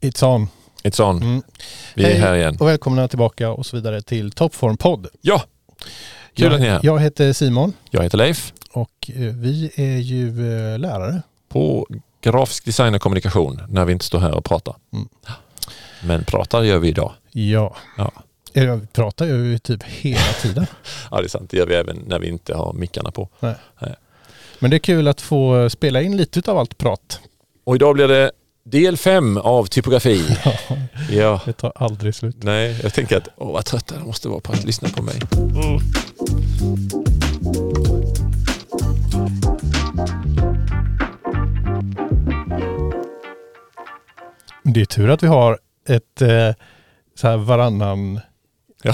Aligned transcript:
It's 0.00 0.24
on. 0.24 0.48
It's 0.82 1.00
on. 1.02 1.22
Mm. 1.22 1.42
Vi 1.94 2.04
är 2.04 2.08
Hej 2.08 2.18
här 2.18 2.34
igen. 2.36 2.56
och 2.60 2.68
välkomna 2.68 3.08
tillbaka 3.08 3.50
och 3.50 3.66
så 3.66 3.76
vidare 3.76 4.02
till 4.02 4.32
Toppform 4.32 4.76
podd. 4.76 5.06
Ja! 5.20 5.42
Kul 6.34 6.52
att 6.54 6.60
ni 6.60 6.66
är 6.66 6.70
Jag, 6.70 6.74
här. 6.74 6.80
jag 6.84 6.98
heter 7.00 7.32
Simon 7.32 7.72
Jag 7.90 8.02
heter 8.02 8.18
Leif 8.18 8.52
och 8.72 9.10
eh, 9.14 9.14
vi 9.20 9.70
är 9.74 9.96
ju 9.98 10.28
eh, 10.72 10.78
lärare. 10.78 11.22
på 11.48 11.86
grafisk 12.20 12.64
design 12.64 12.94
och 12.94 13.00
kommunikation 13.02 13.60
när 13.68 13.84
vi 13.84 13.92
inte 13.92 14.04
står 14.04 14.18
här 14.18 14.34
och 14.34 14.44
pratar. 14.44 14.76
Mm. 14.92 15.08
Men 16.04 16.24
pratar 16.24 16.62
gör 16.62 16.78
vi 16.78 16.88
idag. 16.88 17.12
Ja. 17.32 17.76
Ja. 17.96 18.12
Eh, 18.54 18.74
Vi 18.76 18.86
pratar 18.86 19.26
ju 19.26 19.58
typ 19.58 19.82
hela 19.82 20.32
tiden. 20.42 20.66
Ja, 21.10 21.18
det 21.20 21.24
är 21.26 21.28
sant. 21.28 21.50
Det 21.50 21.56
gör 21.56 21.66
vi 21.66 21.74
även 21.74 21.96
när 22.06 22.18
vi 22.18 22.28
inte 22.28 22.54
har 22.54 22.72
mickarna 22.72 23.10
på. 23.10 23.28
Men 24.58 24.70
det 24.70 24.76
är 24.76 24.80
kul 24.80 25.08
att 25.08 25.20
få 25.20 25.70
spela 25.70 26.02
in 26.02 26.16
lite 26.16 26.50
av 26.50 26.58
allt 26.58 26.78
prat. 26.78 27.20
Och 27.64 27.74
idag 27.76 27.94
blir 27.94 28.08
det 28.08 28.30
del 28.70 28.96
fem 28.96 29.36
av 29.36 29.64
typografi. 29.66 30.22
Ja. 31.10 31.40
Det 31.44 31.52
tar 31.52 31.72
aldrig 31.76 32.14
slut. 32.14 32.36
Nej, 32.42 32.80
jag 32.82 32.94
tänker 32.94 33.16
att 33.16 33.28
åh, 33.36 33.52
vad 33.52 33.64
trötta 33.64 33.94
de 33.94 34.06
måste 34.06 34.28
vara 34.28 34.40
på 34.40 34.52
att 34.52 34.64
lyssna 34.64 34.88
på 34.88 35.02
mig. 35.02 35.14
Det 44.62 44.80
är 44.80 44.84
tur 44.84 45.10
att 45.10 45.22
vi 45.22 45.26
har 45.26 45.58
ett 45.88 46.22
eh, 46.22 46.50
så 47.14 47.28
här 47.28 47.36
varannan 47.36 48.20
Ja. 48.82 48.92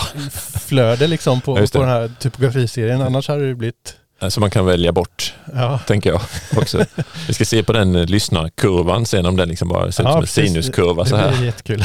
flöde 0.61 1.07
liksom 1.07 1.41
på, 1.41 1.55
på 1.57 1.79
den 1.79 1.89
här 1.89 2.11
typografiserien. 2.21 3.01
Annars 3.03 3.29
hade 3.29 3.49
det 3.49 3.55
blivit... 3.55 3.97
Så 4.31 4.41
man 4.41 4.51
kan 4.51 4.67
välja 4.67 4.93
bort, 4.93 5.35
Ja, 5.55 5.79
tänker 5.87 6.11
jag 6.11 6.21
också. 6.57 6.85
Vi 7.29 7.35
ska 7.35 7.45
se 7.45 7.63
på 7.63 7.73
den 7.73 7.97
eh, 7.97 8.07
lyssnarkurvan 8.07 9.07
sen 9.07 9.27
om 9.27 9.37
den 9.37 9.49
liksom 9.49 9.69
bara 9.69 9.93
ser 9.93 10.03
ut 10.03 10.07
Ja, 10.07 10.13
som 10.13 10.21
en 10.21 10.27
sinuskurva 10.27 11.03
det 11.03 11.09
så 11.11 11.17
här. 11.17 11.33
blir 11.37 11.45
jättekul. 11.47 11.85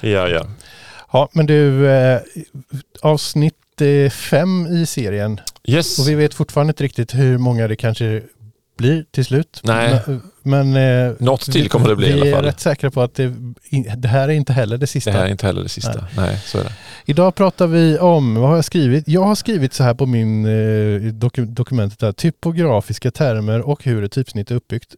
Ja, 0.00 0.28
ja. 0.28 0.46
Ja, 1.12 1.28
men 1.32 1.46
du, 1.46 1.88
eh, 1.90 2.20
avsnitt 3.02 3.54
eh, 3.80 4.10
fem 4.10 4.66
i 4.66 4.86
serien 4.86 5.40
Yes. 5.64 5.98
och 5.98 6.08
vi 6.08 6.14
vet 6.14 6.34
fortfarande 6.34 6.70
inte 6.70 6.84
riktigt 6.84 7.14
hur 7.14 7.38
många 7.38 7.68
det 7.68 7.76
kanske 7.76 8.22
blir 8.78 9.04
till 9.10 9.24
slut. 9.24 9.60
Nej. 9.64 10.00
Men, 10.06 10.22
men 10.44 10.76
eh, 10.76 11.12
Något 11.18 11.40
till 11.52 11.68
kommer 11.68 11.88
det 11.88 11.96
bli 11.96 12.08
i 12.08 12.12
vi 12.12 12.20
alla 12.20 12.26
är 12.30 12.34
fall. 12.34 12.44
rätt 12.44 12.60
säkra 12.60 12.90
på 12.90 13.02
att 13.02 13.14
det, 13.14 13.32
det 13.96 14.08
här 14.08 14.28
är 14.28 14.32
inte 14.32 14.52
heller 14.52 14.78
det 14.78 14.86
sista. 14.86 15.10
Det 15.10 15.16
här 15.16 15.24
är 15.26 15.30
inte 15.30 15.46
heller 15.46 15.62
det 15.62 15.68
sista. 15.68 15.94
Nej. 15.94 16.26
Nej, 16.26 16.38
så 16.44 16.58
är 16.58 16.64
det. 16.64 16.72
Idag 17.04 17.34
pratar 17.34 17.66
vi 17.66 17.98
om, 17.98 18.34
vad 18.34 18.48
har 18.48 18.56
jag 18.56 18.64
skrivit? 18.64 19.08
Jag 19.08 19.24
har 19.24 19.34
skrivit 19.34 19.74
så 19.74 19.82
här 19.82 19.94
på 19.94 20.06
min 20.06 20.44
eh, 20.46 21.12
doku, 21.12 21.44
dokumentet 21.44 21.98
där, 21.98 22.12
typografiska 22.12 23.10
termer 23.10 23.60
och 23.60 23.84
hur 23.84 24.04
ett 24.04 24.12
typsnitt 24.12 24.50
är 24.50 24.54
uppbyggt. 24.54 24.94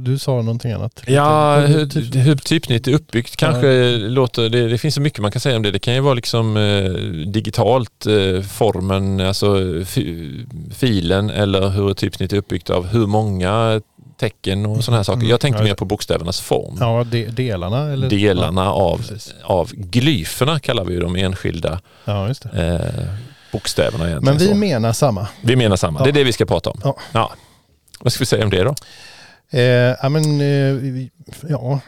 Du 0.00 0.18
sa 0.18 0.32
någonting 0.42 0.72
annat. 0.72 1.02
Ja, 1.06 1.56
Hur- 1.60 1.86
typsnitt- 1.86 2.14
hur 2.24 2.36
typsnitt 2.36 2.88
är 2.88 2.92
uppbyggt 2.92 3.36
kanske 3.36 3.96
låter, 3.96 4.48
det, 4.48 4.68
det 4.68 4.78
finns 4.78 4.94
så 4.94 5.00
mycket 5.00 5.18
man 5.22 5.32
kan 5.32 5.40
säga 5.40 5.56
om 5.56 5.62
det. 5.62 5.70
Det 5.70 5.78
kan 5.78 5.94
ju 5.94 6.00
vara 6.00 6.14
liksom 6.14 6.56
eh, 6.56 6.90
digitalt, 7.32 8.06
eh, 8.06 8.42
formen, 8.42 9.20
alltså 9.20 9.56
fi, 9.86 10.30
filen 10.74 11.30
eller 11.30 11.68
hur 11.68 11.90
ett 11.90 11.96
typsnitt 11.98 12.32
är 12.32 12.36
uppbyggt 12.36 12.70
av 12.70 12.86
hur 12.86 13.06
många 13.06 13.80
tecken 14.18 14.66
och 14.66 14.84
sådana 14.84 14.96
här 14.98 15.04
saker. 15.04 15.18
Mm, 15.18 15.30
Jag 15.30 15.40
tänkte 15.40 15.62
ja, 15.62 15.64
mer 15.68 15.74
på 15.74 15.84
bokstävernas 15.84 16.40
form. 16.40 16.76
Ja, 16.80 17.04
de, 17.10 17.26
delarna 17.26 17.92
eller? 17.92 18.08
Delarna 18.10 18.72
av, 18.72 18.96
precis. 18.98 19.34
av 19.44 19.70
glyferna 19.74 20.60
kallar 20.60 20.84
vi 20.84 20.96
de 20.96 21.16
enskilda 21.16 21.80
Ja, 22.04 22.28
just 22.28 22.44
eh, 22.44 22.50
bokstäverna 23.52 24.08
egentligen. 24.08 24.24
Men 24.24 24.38
vi 24.38 24.48
så. 24.48 24.54
menar 24.54 24.92
samma. 24.92 25.28
vi 25.42 25.56
menar 25.56 25.76
samma, 25.76 26.00
Ja. 26.00 26.04
det 26.04 26.10
är 26.10 26.12
det 26.12 26.24
vi 26.24 26.32
ska 26.32 26.46
prata 26.46 26.70
om. 26.70 26.94
Ja. 27.12 27.32
Vad 28.00 28.12
ska 28.12 28.20
vi 28.22 28.26
säga 28.26 28.44
om 28.44 28.50
det 28.50 28.62
då? 28.62 28.74
Eh, 29.50 29.62
ja, 30.02 30.08
men 30.08 30.40
eh, 30.40 31.06
ja. 31.48 31.80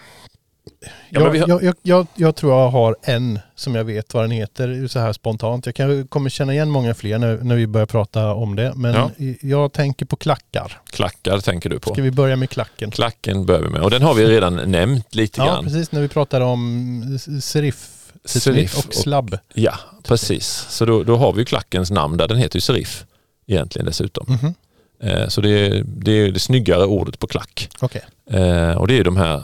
Ja, 1.11 1.35
jag, 1.35 1.63
jag, 1.63 1.75
jag, 1.83 2.07
jag, 2.15 2.37
tror 2.37 2.53
jag 2.53 2.69
har 2.69 2.97
en 3.03 3.39
som 3.55 3.75
jag 3.75 3.85
vet 3.85 4.15
vad 4.15 4.25
den 4.25 4.31
heter 4.31 4.87
så 4.89 4.99
här 4.99 5.13
spontant. 5.13 5.67
Jag 5.67 5.75
kan, 5.75 6.07
kommer 6.09 6.31
känna 6.31 6.53
igen 6.53 6.71
många 6.71 6.95
fler 6.95 7.19
när, 7.19 7.37
när 7.37 7.57
vi 7.57 7.67
börjar 7.67 7.87
prata 7.87 8.33
om 8.35 8.57
det. 8.57 8.73
Men 8.77 8.95
Ja. 8.95 9.11
jag 9.41 9.73
tänker 9.73 10.07
på 10.07 10.17
klackar. 10.17 10.81
Klackar 10.91 11.39
tänker 11.39 11.71
du 11.71 11.79
på. 11.81 11.93
Ska 11.93 12.03
vi 12.03 12.11
börja 12.11 12.37
med 12.37 12.51
klacken? 12.51 12.91
Klacken 12.91 13.47
börjar 13.47 13.63
vi 13.63 13.69
med 13.69 13.83
och 13.83 13.91
den 13.91 14.03
har 14.03 14.15
vi 14.15 14.25
redan 14.27 14.57
nämnt 14.71 15.15
lite 15.15 15.41
Ja, 15.41 15.47
grann. 15.47 15.65
precis. 15.65 15.93
När 15.93 16.01
vi 16.01 16.09
pratade 16.09 16.45
om 16.45 17.19
serif, 17.43 17.89
Serif 18.25 18.79
och 18.79 18.87
och- 18.87 18.95
slabb. 18.95 19.39
Ja, 19.55 19.75
precis. 20.05 20.67
Så 20.69 20.85
då, 20.85 21.03
då 21.03 21.17
har 21.17 21.33
vi 21.33 21.45
klackens 21.45 21.91
namn 21.91 22.17
där. 22.17 22.29
Den 22.29 22.39
heter 22.39 22.57
ju 22.57 22.61
serif 22.61 23.05
egentligen 23.47 23.87
dessutom. 23.87 24.27
Mhm. 24.43 24.55
Eh, 25.03 25.29
så 25.29 25.41
det 25.41 25.51
är, 25.51 25.85
det 25.87 26.13
är 26.13 26.31
det 26.33 26.41
snyggare 26.41 26.85
ordet 26.85 27.19
på 27.19 27.27
klack. 27.27 27.69
Okej. 27.81 28.03
Eh, 28.31 28.71
och 28.77 28.87
det 28.89 28.99
är 28.99 29.05
de 29.05 29.17
här 29.17 29.43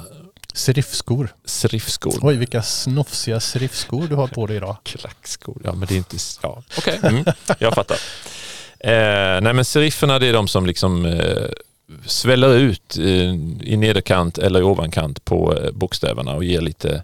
Serifskor. 0.57 1.29
serifskor. 1.45 2.19
Oj, 2.23 2.37
vilka 2.37 2.63
snofsiga 2.63 3.41
serifskor 3.41 4.07
du 4.09 4.15
har 4.15 4.27
på 4.27 4.47
dig 4.47 4.57
idag. 4.57 4.77
Klackskor, 4.83 5.61
ja 5.65 5.73
men 5.73 5.89
det 5.89 5.95
är 5.95 5.99
inte... 5.99 6.17
Ja, 6.43 6.63
Okej, 6.79 7.01
mm, 7.03 7.25
jag 7.59 7.75
fattar. 7.75 7.97
Eh, 8.81 9.41
nej 9.41 9.53
men 9.53 9.65
serifferna 9.65 10.19
det 10.19 10.27
är 10.27 10.33
de 10.33 10.49
som 10.49 10.67
liksom 10.67 11.05
eh, 11.05 11.49
sväller 12.07 12.55
ut 12.55 12.99
eh, 12.99 13.35
i 13.71 13.77
nederkant 13.77 14.39
eller 14.39 14.61
i 14.61 14.63
ovankant 14.63 15.25
på 15.25 15.55
eh, 15.55 15.71
bokstäverna 15.73 16.35
och 16.35 16.45
ger 16.45 16.61
lite 16.61 17.03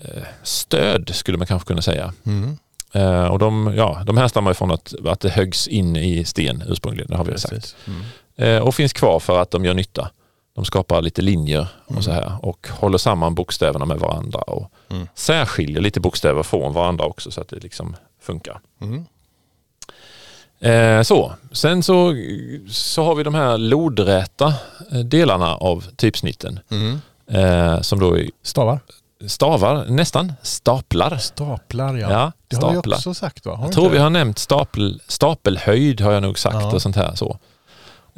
eh, 0.00 0.22
stöd 0.42 1.10
skulle 1.14 1.38
man 1.38 1.46
kanske 1.46 1.66
kunna 1.66 1.82
säga. 1.82 2.12
Mm. 2.26 2.58
Eh, 2.92 3.26
och 3.26 3.38
de, 3.38 3.74
ja, 3.76 4.02
de 4.06 4.16
härstammar 4.16 4.50
ifrån 4.50 4.70
att, 4.70 4.94
att 5.06 5.20
det 5.20 5.28
höggs 5.28 5.68
in 5.68 5.96
i 5.96 6.24
sten 6.24 6.64
ursprungligen, 6.68 7.10
det 7.10 7.16
har 7.16 7.24
vi 7.24 7.38
sagt. 7.38 7.54
Precis. 7.54 7.76
Mm. 7.86 8.02
Eh, 8.36 8.62
och 8.62 8.74
finns 8.74 8.92
kvar 8.92 9.20
för 9.20 9.42
att 9.42 9.50
de 9.50 9.64
gör 9.64 9.74
nytta. 9.74 10.10
De 10.58 10.64
skapar 10.64 11.02
lite 11.02 11.22
linjer 11.22 11.66
och 11.86 12.04
så 12.04 12.10
här 12.10 12.32
och 12.42 12.68
håller 12.70 12.98
samman 12.98 13.34
bokstäverna 13.34 13.84
med 13.84 13.98
varandra 13.98 14.38
och 14.40 14.70
Mm. 14.90 15.08
särskiljer 15.14 15.80
lite 15.80 16.00
bokstäver 16.00 16.42
från 16.42 16.72
varandra 16.72 17.04
också 17.04 17.30
så 17.30 17.40
att 17.40 17.48
det 17.48 17.56
liksom 17.62 17.96
funkar. 18.20 18.60
Mm. 18.80 19.04
Eh, 20.60 21.02
så. 21.02 21.32
Sen 21.52 21.82
så, 21.82 22.14
så 22.70 23.04
har 23.04 23.14
vi 23.14 23.22
de 23.22 23.34
här 23.34 23.58
lodräta 23.58 24.54
eh, 24.92 24.98
delarna 24.98 25.54
av 25.56 25.84
typsnitten 25.96 26.60
Mm. 26.70 27.00
eh, 27.30 27.80
som 27.80 27.98
då 28.00 28.18
är 28.18 28.30
Stavar? 28.42 28.80
stavar, 29.26 29.84
nästan 29.88 30.32
staplar. 30.42 31.16
Staplar 31.16 31.94
ja. 31.96 32.10
Ja, 32.10 32.32
det 32.48 32.56
har 32.56 32.68
vi 32.70 32.74
staplar. 32.74 32.96
också 32.96 33.14
sagt 33.14 33.46
va? 33.46 33.54
Har 33.56 33.64
Jag 33.64 33.72
tror 33.72 33.90
vi 33.90 33.98
har 33.98 34.10
nämnt 34.10 34.38
stapel, 34.38 35.00
stapelhöjd 35.08 36.00
har 36.00 36.12
jag 36.12 36.22
nog 36.22 36.38
sagt 36.38 36.56
Ja. 36.60 36.72
och 36.74 36.82
sånt 36.82 36.96
här. 36.96 37.14
Så, 37.14 37.38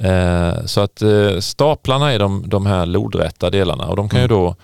eh, 0.00 0.64
så 0.64 0.80
att 0.80 1.02
eh, 1.02 1.38
staplarna 1.40 2.12
är 2.12 2.18
de, 2.18 2.48
de 2.48 2.66
här 2.66 2.86
lodrätta 2.86 3.50
delarna 3.50 3.86
och 3.86 3.96
de 3.96 4.08
kan 4.08 4.20
ju 4.20 4.24
Mm. 4.26 4.36
då 4.38 4.56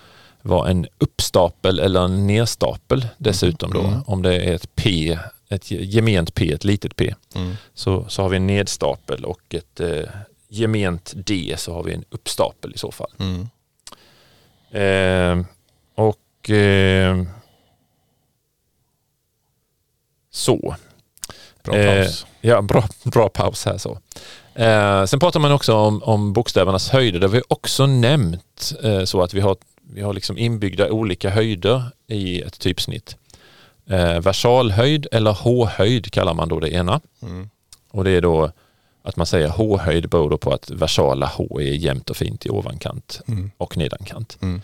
vara 0.43 0.71
en 0.71 0.87
uppstapel 0.99 1.79
eller 1.81 2.05
en 2.05 2.27
nerstapel 2.27 3.07
dessutom 3.19 3.73
då. 3.73 3.81
Mm. 3.81 4.03
Om 4.07 4.23
det 4.23 4.35
är 4.35 4.55
ett 4.55 4.75
P, 4.75 5.19
ett 5.49 5.71
gement 5.71 6.35
P, 6.35 6.53
ett 6.53 6.65
litet 6.65 6.97
P, 6.97 7.15
Mm. 7.35 7.55
så, 7.75 8.05
så 8.09 8.23
har 8.23 8.29
vi 8.29 8.37
en 8.37 8.47
nedstapel 8.47 9.25
och 9.25 9.55
ett 9.55 9.81
eh, 9.81 10.03
gement 10.49 11.13
D 11.17 11.55
så 11.59 11.75
har 11.75 11.83
vi 11.83 11.95
en 11.95 12.05
uppstapel 12.11 12.73
i 12.75 12.79
så 12.79 12.91
fall. 12.93 13.11
Mm. 13.19 13.49
Eh, 14.71 15.47
och 15.95 16.51
eh, 16.51 17.23
så. 20.31 20.77
Bra 21.63 21.77
Eh, 21.77 22.03
paus. 22.05 22.27
Ja, 22.41 22.63
bra, 22.63 22.85
bra 23.05 23.29
paus 23.29 23.65
här 23.65 23.79
så. 23.79 23.99
Eh, 24.57 25.05
sen 25.05 25.21
pratar 25.21 25.41
man 25.41 25.53
också 25.53 25.75
om, 25.75 26.03
om 26.03 26.33
bokstävernas 26.33 26.89
höjder. 26.89 27.21
Det 27.21 27.27
har 27.27 27.33
vi 27.33 27.43
också 27.49 27.87
nämnt 27.87 28.73
eh, 28.83 29.05
så 29.05 29.23
att 29.23 29.35
vi 29.35 29.41
har, 29.41 29.57
vi 29.91 30.01
har 30.03 30.13
liksom 30.13 30.39
inbyggda 30.39 30.91
olika 30.91 31.31
höjder 31.31 31.83
i 32.07 32.43
ett 32.43 32.59
typsnitt. 32.59 33.17
Eh, 33.91 34.21
versalhöjd 34.21 35.07
eller 35.13 35.33
H-höjd 35.33 36.13
kallar 36.13 36.35
man 36.35 36.49
då 36.49 36.61
det 36.61 36.71
ena. 36.71 37.01
Mm. 37.23 37.51
Och 37.91 38.05
det 38.05 38.11
är 38.11 38.21
då 38.21 38.51
att 39.03 39.17
man 39.17 39.27
säger 39.27 39.49
H-höjd 39.49 40.09
beror 40.09 40.31
då 40.31 40.39
på 40.39 40.53
att 40.53 40.71
versala 40.71 41.27
H 41.27 41.61
är 41.61 41.65
jämnt 41.73 42.11
och 42.11 42.17
fint 42.17 42.47
i 42.47 42.51
ovankant 42.51 43.21
Mm. 43.29 43.51
och 43.57 43.77
nedankant. 43.77 44.39
Mm. 44.43 44.63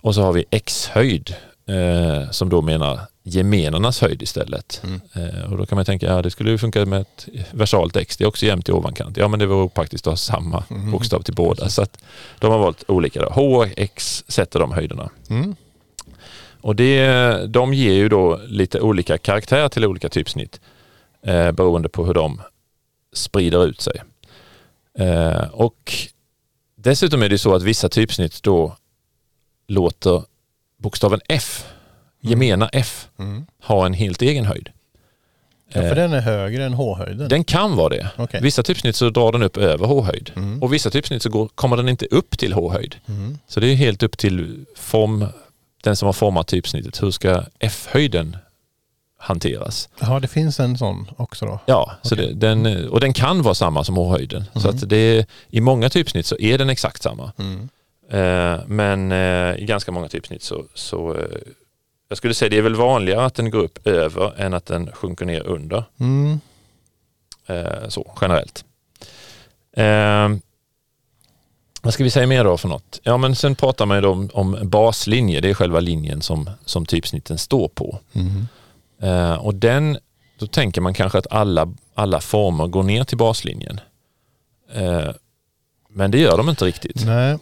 Och 0.00 0.14
så 0.14 0.22
har 0.22 0.32
vi 0.32 0.44
X-höjd 0.50 1.34
eh, 1.70 2.30
som 2.30 2.48
då 2.48 2.62
menar 2.62 3.00
gemenernas 3.22 4.00
höjd 4.00 4.22
istället. 4.22 4.82
Mm. 4.84 5.00
Eh, 5.14 5.52
och 5.52 5.58
då 5.58 5.66
kan 5.66 5.76
man 5.76 5.84
tänka, 5.84 6.06
ja 6.06 6.22
det 6.22 6.30
skulle 6.30 6.50
ju 6.50 6.58
funka 6.58 6.86
med 6.86 7.00
ett 7.00 7.28
versalt 7.50 7.96
X, 7.96 8.16
det 8.16 8.24
är 8.24 8.28
också 8.28 8.46
jämnt 8.46 8.68
i 8.68 8.72
ovankant. 8.72 9.16
Ja 9.16 9.28
men 9.28 9.38
det 9.38 9.46
vore 9.46 9.68
praktiskt 9.68 10.06
att 10.06 10.10
ha 10.12 10.16
samma 10.16 10.64
Mm. 10.70 10.90
bokstav 10.90 11.22
till 11.22 11.34
båda. 11.34 11.68
Så 11.68 11.82
att 11.82 11.98
de 12.38 12.50
har 12.52 12.58
valt 12.58 12.84
olika. 12.88 13.22
Då. 13.22 13.28
H 13.30 13.56
och 13.56 13.66
X 13.76 14.24
sätter 14.28 14.60
de 14.60 14.72
höjderna. 14.72 15.10
Mm. 15.30 15.56
Och 16.60 16.76
det, 16.76 17.46
de 17.46 17.74
ger 17.74 17.92
ju 17.92 18.08
då 18.08 18.40
lite 18.46 18.80
olika 18.80 19.18
karaktär 19.18 19.68
till 19.68 19.84
olika 19.84 20.08
typsnitt 20.08 20.60
eh, 21.26 21.52
beroende 21.52 21.88
på 21.88 22.04
hur 22.06 22.14
de 22.14 22.40
sprider 23.12 23.66
ut 23.66 23.80
sig. 23.80 24.02
Eh, 24.98 25.44
och 25.52 25.92
dessutom 26.76 27.22
är 27.22 27.28
det 27.28 27.38
så 27.38 27.54
att 27.54 27.62
vissa 27.62 27.88
typsnitt 27.88 28.42
då 28.42 28.76
låter 29.68 30.22
bokstaven 30.80 31.20
F, 31.28 31.64
gemena 32.20 32.68
F, 32.72 33.08
Mm. 33.18 33.46
ha 33.64 33.86
en 33.86 33.94
helt 33.94 34.22
egen 34.22 34.44
höjd. 34.44 34.68
Ja, 35.72 35.80
för 35.80 35.88
Eh, 35.88 35.94
den 35.94 36.12
är 36.12 36.20
högre 36.20 36.64
än 36.64 36.74
H-höjden? 36.74 37.28
Den 37.28 37.44
kan 37.44 37.76
vara 37.76 37.88
det. 37.88 38.10
Okej. 38.16 38.40
Vissa 38.42 38.62
typsnitt 38.62 38.96
så 38.96 39.10
drar 39.10 39.32
den 39.32 39.42
upp 39.42 39.56
över 39.56 39.86
H-höjd 39.86 40.32
Mm. 40.36 40.62
och 40.62 40.72
vissa 40.72 40.90
typsnitt 40.90 41.22
så 41.22 41.30
går, 41.30 41.48
kommer 41.48 41.76
den 41.76 41.88
inte 41.88 42.06
upp 42.06 42.38
till 42.38 42.52
H-höjd. 42.52 42.96
Mm. 43.08 43.38
Så 43.48 43.60
det 43.60 43.66
är 43.66 43.74
helt 43.74 44.02
upp 44.02 44.18
till 44.18 44.64
form, 44.76 45.26
den 45.82 45.96
som 45.96 46.06
har 46.06 46.12
format 46.12 46.46
typsnittet. 46.46 47.02
Hur 47.02 47.10
ska 47.10 47.42
F-höjden 47.58 48.36
hanteras? 49.18 49.88
Ja, 50.00 50.20
det 50.20 50.28
finns 50.28 50.60
en 50.60 50.78
sån 50.78 51.06
också 51.16 51.46
då. 51.46 51.60
Ja, 51.66 51.92
så 52.02 52.14
Okej. 52.14 52.26
det, 52.26 52.34
den, 52.54 52.88
och 52.88 53.00
den 53.00 53.12
kan 53.12 53.42
vara 53.42 53.54
samma 53.54 53.84
som 53.84 53.96
H-höjden. 53.96 54.44
Så 54.52 54.58
Mhm. 54.60 54.68
att 54.68 54.88
det 54.88 55.26
i 55.50 55.60
många 55.60 55.88
typsnitt 55.90 56.26
så 56.26 56.36
är 56.38 56.58
den 56.58 56.70
exakt 56.70 57.02
samma. 57.02 57.32
Mm. 57.38 57.68
Eh, 58.10 58.60
men 58.66 59.12
eh, 59.12 59.62
i 59.62 59.64
ganska 59.64 59.92
många 59.92 60.08
typsnitt 60.08 60.42
så, 60.42 60.64
så 60.74 61.14
eh, 61.14 61.38
jag 62.08 62.18
skulle 62.18 62.34
säga 62.34 62.48
det 62.48 62.58
är 62.58 62.62
väl 62.62 62.74
vanligare 62.74 63.24
att 63.24 63.34
den 63.34 63.50
går 63.50 63.58
upp 63.58 63.86
över 63.86 64.40
än 64.40 64.54
att 64.54 64.66
den 64.66 64.92
sjunker 64.92 65.26
ner 65.26 65.46
under. 65.46 65.84
Mm. 66.00 66.40
Så 67.88 68.12
generellt. 68.20 68.64
Vad 71.82 71.94
ska 71.94 72.04
vi 72.04 72.10
säga 72.10 72.26
mer 72.26 72.44
då 72.44 72.56
för 72.56 72.68
något? 72.68 73.00
Ja 73.02 73.16
men 73.16 73.36
sen 73.36 73.54
pratar 73.54 73.86
man 73.86 73.96
ju 73.96 74.00
då 74.00 74.10
om, 74.10 74.30
om 74.32 74.58
baslinje, 74.62 75.40
det 75.40 75.50
är 75.50 75.54
själva 75.54 75.80
linjen 75.80 76.22
som, 76.22 76.50
som 76.64 76.86
typsnitten 76.86 77.38
står 77.38 77.68
på. 77.68 77.98
Mm. 78.12 79.38
Och 79.38 79.54
den, 79.54 79.98
då 80.38 80.46
tänker 80.46 80.80
man 80.80 80.94
kanske 80.94 81.18
att 81.18 81.32
alla, 81.32 81.74
alla 81.94 82.20
former 82.20 82.66
går 82.66 82.82
ner 82.82 83.04
till 83.04 83.18
baslinjen. 83.18 83.80
Men 85.88 86.10
det 86.10 86.18
gör 86.18 86.36
de 86.36 86.48
inte 86.48 86.64
riktigt. 86.64 87.04
Nej, 87.06 87.38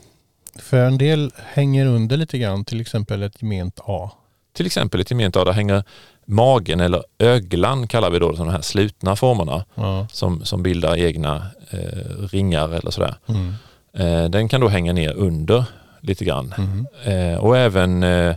för 0.61 0.85
en 0.87 0.99
del 0.99 1.31
hänger 1.37 1.87
under 1.87 2.17
lite 2.17 2.39
grann, 2.39 2.65
till 2.65 2.81
exempel 2.81 3.23
ett 3.23 3.43
gement 3.43 3.81
A. 3.85 4.11
Till 4.53 4.67
exempel 4.67 5.01
ett 5.01 5.11
gement 5.11 5.37
A, 5.37 5.45
där 5.45 5.53
hänger 5.53 5.85
magen 6.25 6.81
eller 6.81 7.03
öglan 7.19 7.87
kallar 7.89 8.11
vi 8.11 8.19
då 8.19 8.33
de 8.33 8.49
här 8.49 8.61
slutna 8.61 9.17
formerna 9.17 9.65
Ja. 9.75 10.07
som, 10.13 10.45
som 10.45 10.63
bildar 10.63 10.97
egna 10.97 11.47
eh, 11.71 12.27
ringar 12.31 12.69
eller 12.75 12.91
sådär. 12.91 13.15
Mm. 13.27 13.55
Eh, 13.93 14.31
den 14.31 14.49
kan 14.49 14.61
då 14.61 14.69
hänga 14.69 14.93
ner 14.93 15.13
under 15.13 15.65
lite 16.01 16.25
grann. 16.25 16.55
Mm. 16.59 16.87
Eh, 17.33 17.39
och 17.39 17.57
även 17.57 18.03
eh, 18.03 18.37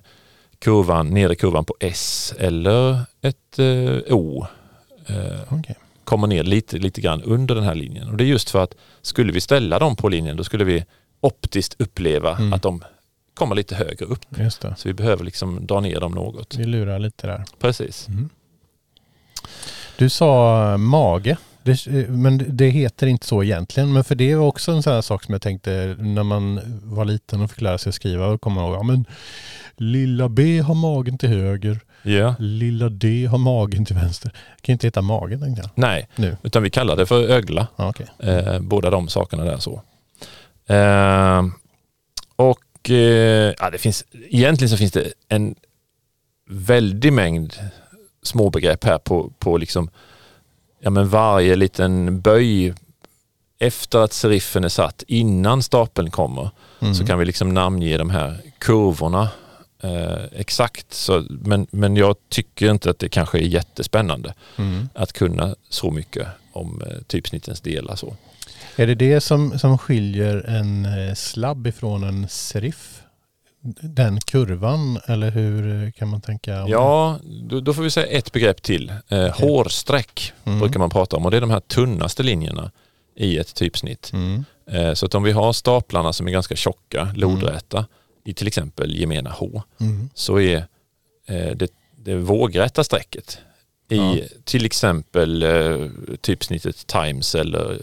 kurvan, 0.60 1.08
nedre 1.08 1.36
kurvan 1.36 1.66
på 1.66 1.76
S 1.80 2.34
eller 2.40 3.00
ett 3.22 3.60
eh, 3.60 4.14
O 4.16 4.46
eh, 5.08 5.40
Okej. 5.50 5.76
kommer 6.04 6.28
ner 6.28 6.44
lite, 6.44 6.78
lite 6.78 7.02
grann 7.02 7.22
under 7.24 7.56
den 7.56 7.64
här 7.64 7.76
linjen. 7.76 8.10
Och 8.10 8.18
det 8.18 8.24
är 8.24 8.28
just 8.28 8.50
för 8.50 8.64
att 8.64 8.74
skulle 9.02 9.32
vi 9.34 9.42
ställa 9.42 9.80
dem 9.80 9.96
på 9.96 10.10
linjen 10.10 10.38
då 10.38 10.44
skulle 10.44 10.64
vi 10.64 10.86
optiskt 11.22 11.76
uppleva 11.82 12.36
Mm. 12.38 12.54
att 12.54 12.62
de 12.62 12.84
kommer 13.34 13.56
lite 13.56 13.76
högre 13.76 14.06
upp. 14.06 14.26
Så 14.78 14.88
vi 14.88 14.94
behöver 14.94 15.24
liksom 15.24 15.68
dra 15.68 15.80
ner 15.80 16.00
dem 16.00 16.12
något. 16.12 16.56
Vi 16.56 16.66
lurar 16.66 17.00
lite 17.00 17.28
där. 17.28 17.44
Precis. 17.60 18.08
Mm. 18.08 18.30
Du 19.98 20.10
sa 20.10 20.78
mage, 20.78 21.38
det, 21.64 21.86
men 22.10 22.46
det 22.58 22.70
heter 22.70 23.08
inte 23.08 23.28
så 23.28 23.44
egentligen. 23.44 23.94
Men 23.94 24.04
för 24.04 24.16
det 24.16 24.36
var 24.36 24.46
också 24.48 24.72
en 24.72 24.84
sån 24.84 24.94
här 24.94 25.02
sak 25.02 25.24
som 25.24 25.32
jag 25.34 25.42
tänkte 25.42 25.96
när 26.00 26.24
man 26.24 26.60
var 26.84 27.06
liten 27.06 27.42
och 27.42 27.52
fick 27.52 27.62
lära 27.62 27.78
sig 27.78 27.90
att 27.90 27.96
skriva. 27.96 28.28
Och 28.28 28.42
komma 28.42 28.62
ihåg, 28.62 28.76
ja, 28.76 28.84
men 28.84 29.06
lilla 29.78 30.30
B 30.30 30.60
har 30.60 30.76
magen 30.76 31.18
till 31.18 31.30
höger, 31.30 31.80
Ja. 32.04 32.36
lilla 32.40 32.90
D 32.90 33.26
har 33.26 33.38
magen 33.38 33.86
till 33.86 33.96
vänster. 33.96 34.30
Det 34.56 34.62
kan 34.62 34.74
inte 34.74 34.88
heta 34.88 35.02
magen 35.02 35.40
tänkte 35.42 35.62
jag. 35.62 35.70
Nej, 35.76 36.08
Nu. 36.16 36.38
utan 36.44 36.64
vi 36.64 36.70
kallar 36.70 36.96
det 36.96 37.06
för 37.06 37.28
ögla. 37.30 37.68
Ja, 37.76 37.90
okej. 37.90 38.08
Eh, 38.20 38.60
båda 38.60 38.90
de 38.90 39.08
sakerna 39.08 39.44
där 39.44 39.58
så. 39.58 39.82
Eh, 40.72 41.46
och 42.36 42.90
eh, 42.90 43.54
ja, 43.60 43.70
det 43.70 43.78
finns, 43.78 44.06
egentligen 44.30 44.70
så 44.70 44.78
finns 44.78 44.92
det 44.92 45.14
en 45.28 45.56
väldig 46.50 47.14
mängd 47.14 47.54
småbegrepp 48.24 48.84
här 48.84 48.98
på, 48.98 49.32
på 49.40 49.58
liksom, 49.58 49.90
ja 50.80 50.90
men 50.90 51.10
varje 51.10 51.56
liten 51.56 52.22
böj 52.22 52.74
efter 53.60 54.00
att 54.00 54.14
serifen 54.14 54.64
är 54.64 54.70
satt 54.70 55.04
innan 55.08 55.64
stapeln 55.64 56.12
kommer 56.12 56.50
Mm. 56.84 56.96
så 56.96 57.06
kan 57.06 57.20
vi 57.20 57.26
liksom 57.26 57.54
namnge 57.54 57.98
de 57.98 58.10
här 58.10 58.38
kurvorna 58.60 59.30
eh, 59.84 60.24
exakt. 60.32 60.94
Så, 60.94 61.26
men, 61.30 61.68
men 61.72 61.96
jag 61.96 62.16
tycker 62.30 62.72
inte 62.72 62.90
att 62.90 63.00
det 63.00 63.10
kanske 63.10 63.38
är 63.38 63.42
jättespännande 63.44 64.34
Mm. 64.58 64.90
att 64.96 65.14
kunna 65.14 65.56
så 65.70 65.92
mycket 65.92 66.28
om 66.52 66.82
eh, 66.82 67.02
typsnittens 67.08 67.62
delar. 67.62 67.96
Så. 67.96 68.16
Är 68.76 68.88
det 68.88 68.96
det 68.96 69.22
som, 69.22 69.60
som 69.60 69.78
skiljer 69.78 70.38
en 70.50 70.86
eh, 70.86 71.14
slabb 71.14 71.68
ifrån 71.68 72.04
en 72.04 72.28
serif? 72.30 73.02
Den 73.82 74.20
kurvan 74.20 75.00
eller 75.08 75.32
hur 75.32 75.92
kan 75.92 76.08
man 76.08 76.22
tänka? 76.22 76.52
Ja, 76.68 77.20
då, 77.44 77.60
då 77.60 77.74
får 77.74 77.82
vi 77.84 77.90
säga 77.92 78.08
ett 78.08 78.32
begrepp 78.32 78.62
till. 78.62 78.90
Eh, 78.90 78.96
Okej. 79.08 79.32
Hårsträck 79.48 80.34
Mm. 80.46 80.60
brukar 80.60 80.80
man 80.80 80.90
prata 80.90 81.18
om 81.18 81.26
och 81.26 81.32
det 81.32 81.38
är 81.38 81.42
de 81.42 81.50
här 81.50 81.60
tunnaste 81.60 82.24
linjerna 82.24 82.72
i 83.16 83.38
ett 83.38 83.56
typsnitt. 83.56 84.12
Mm. 84.14 84.46
Eh, 84.72 84.94
så 84.94 85.06
att 85.06 85.16
om 85.16 85.24
vi 85.24 85.32
har 85.32 85.54
staplarna 85.54 86.14
som 86.14 86.28
är 86.28 86.32
ganska 86.32 86.56
tjocka, 86.56 87.14
lodräta, 87.16 87.86
i 88.26 88.34
till 88.34 88.48
exempel 88.48 88.96
gemena 88.96 89.30
H, 89.30 89.64
Mm. 89.80 90.10
så 90.14 90.40
är 90.40 90.58
eh, 91.28 91.52
det, 91.56 91.72
det 91.96 92.16
vågrätta 92.16 92.84
strecket 92.84 93.40
i 93.90 93.96
Ja. 93.98 94.16
till 94.44 94.66
exempel 94.66 95.44
eh, 95.44 95.88
typsnittet 96.22 96.88
Times 96.88 97.36
eller 97.36 97.78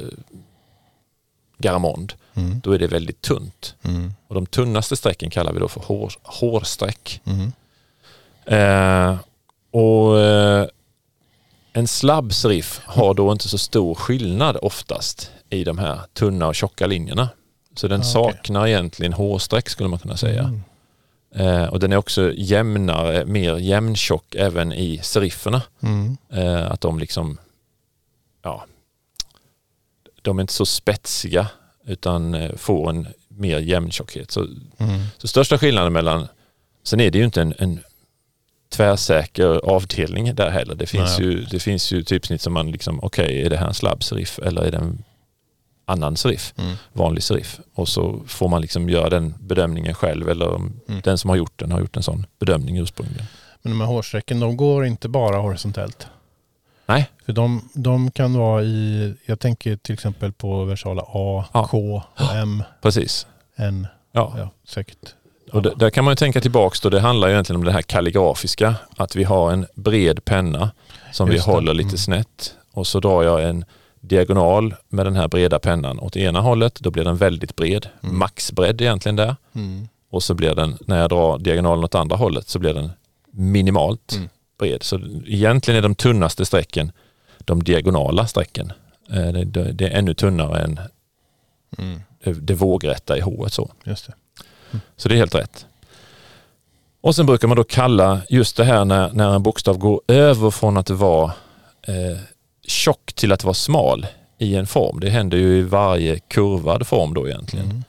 Garamond, 1.58 2.12
Mm. 2.34 2.60
då 2.64 2.72
är 2.72 2.78
det 2.78 2.86
väldigt 2.86 3.20
tunt. 3.22 3.74
Mm. 3.82 4.12
Och 4.28 4.34
de 4.34 4.46
tunnaste 4.46 4.96
strecken 4.96 5.30
kallar 5.30 5.52
vi 5.52 5.60
då 5.60 5.68
för 5.68 5.80
hår, 5.80 6.12
hårsträck. 6.22 7.20
Mm. 7.24 7.52
Eh, 8.44 9.18
och 9.70 10.18
eh, 10.20 10.66
en 11.72 11.88
slabb 11.88 12.32
serif 12.34 12.80
har 12.84 13.14
då 13.14 13.32
inte 13.32 13.48
så 13.48 13.58
stor 13.58 13.94
skillnad 13.94 14.56
oftast 14.62 15.30
i 15.50 15.64
de 15.64 15.78
här 15.78 16.00
tunna 16.12 16.46
och 16.46 16.54
tjocka 16.54 16.86
linjerna. 16.86 17.28
Så 17.76 17.88
den 17.88 18.00
Ah, 18.00 18.04
saknar 18.04 18.66
egentligen 18.66 19.12
hårsträck 19.12 19.68
skulle 19.68 19.88
man 19.88 19.98
kunna 19.98 20.16
säga. 20.16 20.42
Mm. 20.42 20.62
Eh, 21.34 21.64
och 21.66 21.80
den 21.80 21.92
är 21.92 21.96
också 21.96 22.32
jämnare, 22.36 23.24
mer 23.24 23.56
jämntjock 23.56 24.34
även 24.34 24.72
i 24.72 25.00
serifferna. 25.02 25.62
Mm. 25.82 26.16
Eh, 26.32 26.70
att 26.70 26.80
de 26.80 26.98
liksom, 26.98 27.38
ja, 28.42 28.64
de 30.28 30.38
är 30.38 30.42
inte 30.42 30.52
så 30.52 30.66
spetsiga 30.66 31.46
utan 31.86 32.34
eh, 32.34 32.56
får 32.56 32.90
en 32.90 33.06
mer 33.28 33.58
jämn 33.58 33.90
tjockhet. 33.90 34.30
Så, 34.30 34.40
Mm. 34.78 35.00
så 35.18 35.28
största 35.28 35.58
skillnaden 35.58 35.92
mellan, 35.92 36.28
sen 36.84 37.00
är 37.00 37.10
det 37.10 37.18
ju 37.18 37.24
inte 37.24 37.42
en, 37.42 37.54
en 37.58 37.80
tvärsäker 38.72 39.46
avdelning 39.70 40.34
där 40.34 40.50
heller. 40.50 40.74
Det 40.74 40.86
finns, 40.86 41.18
Nej. 41.18 41.28
ju, 41.28 41.44
det 41.44 41.58
finns 41.60 41.92
ju 41.92 42.02
typsnitt 42.02 42.40
som 42.42 42.52
man 42.52 42.70
liksom, 42.70 43.00
okej 43.02 43.42
är 43.42 43.50
det 43.50 43.56
här 43.56 43.66
en 43.66 43.74
slabb 43.74 44.04
serif 44.04 44.38
eller 44.38 44.62
är 44.62 44.70
det 44.70 44.76
en 44.78 45.04
annan 45.84 46.16
serif, 46.16 46.54
Mm. 46.58 46.74
vanlig 46.92 47.22
serif? 47.22 47.60
Och 47.74 47.88
så 47.88 48.22
får 48.26 48.48
man 48.48 48.60
liksom 48.60 48.88
göra 48.88 49.08
den 49.10 49.34
bedömningen 49.40 49.94
själv 49.94 50.28
eller 50.28 50.48
om 50.48 50.80
Mm. 50.88 51.00
den 51.04 51.18
som 51.18 51.30
har 51.30 51.36
gjort 51.36 51.58
den 51.58 51.72
har 51.72 51.80
gjort 51.80 51.96
en 51.96 52.02
sån 52.02 52.26
bedömning 52.38 52.76
ursprungligen. 52.78 53.26
Men 53.62 53.72
de 53.72 53.80
här 53.80 53.86
hårsträcken, 53.88 54.40
de 54.40 54.56
går 54.56 54.84
inte 54.86 55.08
bara 55.08 55.36
horisontellt. 55.38 56.06
Nej. 56.88 57.10
För 57.26 57.32
de, 57.32 57.68
de 57.74 58.10
kan 58.10 58.34
vara 58.34 58.62
i, 58.62 59.14
jag 59.26 59.40
tänker 59.40 59.76
till 59.76 59.92
exempel 59.94 60.32
på 60.32 60.64
versala 60.64 61.02
A, 61.08 61.44
Ja. 61.52 61.66
K, 61.70 62.02
M, 62.34 62.62
Precis. 62.82 63.26
N, 63.56 63.86
Ja. 64.12 64.34
ja 64.38 64.50
säkert. 64.68 65.14
Och 65.52 65.62
d- 65.62 65.70
där 65.76 65.90
kan 65.90 66.04
man 66.04 66.12
ju 66.12 66.16
tänka 66.16 66.40
tillbaks 66.40 66.80
då, 66.80 66.88
det 66.90 67.00
handlar 67.00 67.28
ju 67.28 67.34
egentligen 67.34 67.60
om 67.60 67.64
det 67.64 67.72
här 67.72 67.82
kalligrafiska, 67.82 68.74
att 68.96 69.16
vi 69.16 69.24
har 69.24 69.52
en 69.52 69.66
bred 69.74 70.24
penna 70.24 70.70
som 71.12 71.28
Just 71.32 71.46
vi 71.46 71.50
det. 71.50 71.54
håller 71.56 71.74
lite 71.74 71.88
Mm. 71.88 71.98
snett 71.98 72.54
och 72.72 72.86
så 72.86 73.00
drar 73.00 73.22
jag 73.22 73.44
en 73.48 73.64
diagonal 74.00 74.74
med 74.88 75.06
den 75.06 75.16
här 75.16 75.28
breda 75.28 75.58
pennan 75.58 75.98
åt 76.00 76.16
ena 76.16 76.40
hållet, 76.40 76.74
då 76.80 76.90
blir 76.90 77.04
den 77.04 77.16
väldigt 77.16 77.56
bred, 77.56 77.86
Mm. 78.02 78.18
maxbredd 78.18 78.80
egentligen 78.80 79.16
där. 79.16 79.36
Mm. 79.54 79.88
Och 80.10 80.22
så 80.22 80.34
blir 80.34 80.54
den, 80.54 80.78
när 80.86 81.00
jag 81.00 81.10
drar 81.10 81.38
diagonalen 81.38 81.84
åt 81.84 81.94
andra 81.94 82.16
hållet 82.16 82.48
så 82.48 82.58
blir 82.58 82.74
den 82.74 82.90
minimalt 83.30 84.12
Mm. 84.16 84.28
Bred. 84.58 84.82
Så 84.82 85.00
egentligen 85.26 85.78
är 85.78 85.82
de 85.82 85.94
tunnaste 85.94 86.46
strecken 86.46 86.92
de 87.38 87.62
diagonala 87.64 88.26
strecken. 88.26 88.72
Eh, 89.12 89.26
Det, 89.32 89.44
det, 89.44 89.72
det 89.72 89.86
är 89.88 89.98
ännu 89.98 90.14
tunnare 90.14 90.60
än 90.62 90.80
Mm. 91.78 92.00
det, 92.24 92.32
det 92.32 92.54
vågrätta 92.54 93.16
i 93.18 93.20
H. 93.20 93.46
Så. 93.48 93.70
Just 93.84 94.06
det. 94.06 94.14
Så 94.96 95.08
det 95.08 95.14
är 95.14 95.16
helt 95.16 95.34
rätt. 95.34 95.66
Och 97.00 97.14
sen 97.14 97.26
brukar 97.26 97.48
man 97.48 97.56
då 97.56 97.64
kalla 97.64 98.20
just 98.28 98.56
det 98.56 98.64
här 98.64 98.84
när, 98.84 99.12
när 99.12 99.34
en 99.34 99.42
bokstav 99.42 99.78
går 99.78 100.00
över 100.08 100.50
från 100.50 100.76
att 100.76 100.90
vara 100.90 101.32
eh, 101.82 102.18
tjock 102.66 103.12
till 103.12 103.32
att 103.32 103.44
vara 103.44 103.54
smal 103.54 104.06
i 104.38 104.54
en 104.56 104.66
form. 104.66 105.00
Det 105.00 105.10
händer 105.10 105.38
ju 105.38 105.58
i 105.58 105.62
varje 105.62 106.18
kurvad 106.18 106.86
form 106.86 107.14
då 107.14 107.28
egentligen. 107.28 107.64
Mm. 107.70 107.84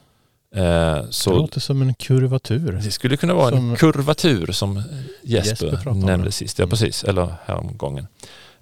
Eh, 0.55 0.61
Det 0.63 1.07
så 1.09 1.33
låter 1.33 1.59
som 1.59 1.81
en 1.81 1.93
kurvatur. 1.93 2.71
det 2.83 2.91
skulle 2.91 3.17
kunna 3.17 3.33
vara 3.33 3.49
Som- 3.49 3.69
en 3.69 3.75
kurvatur 3.75 4.51
som 4.51 4.83
Jesper, 5.23 5.67
Jesper 5.71 5.91
nämnde 5.93 6.27
det. 6.27 6.31
sist. 6.31 6.59
Ja, 6.59 6.63
Mm. 6.63 6.69
precis. 6.69 7.03
Eller 7.03 7.33
häromgången. 7.45 8.07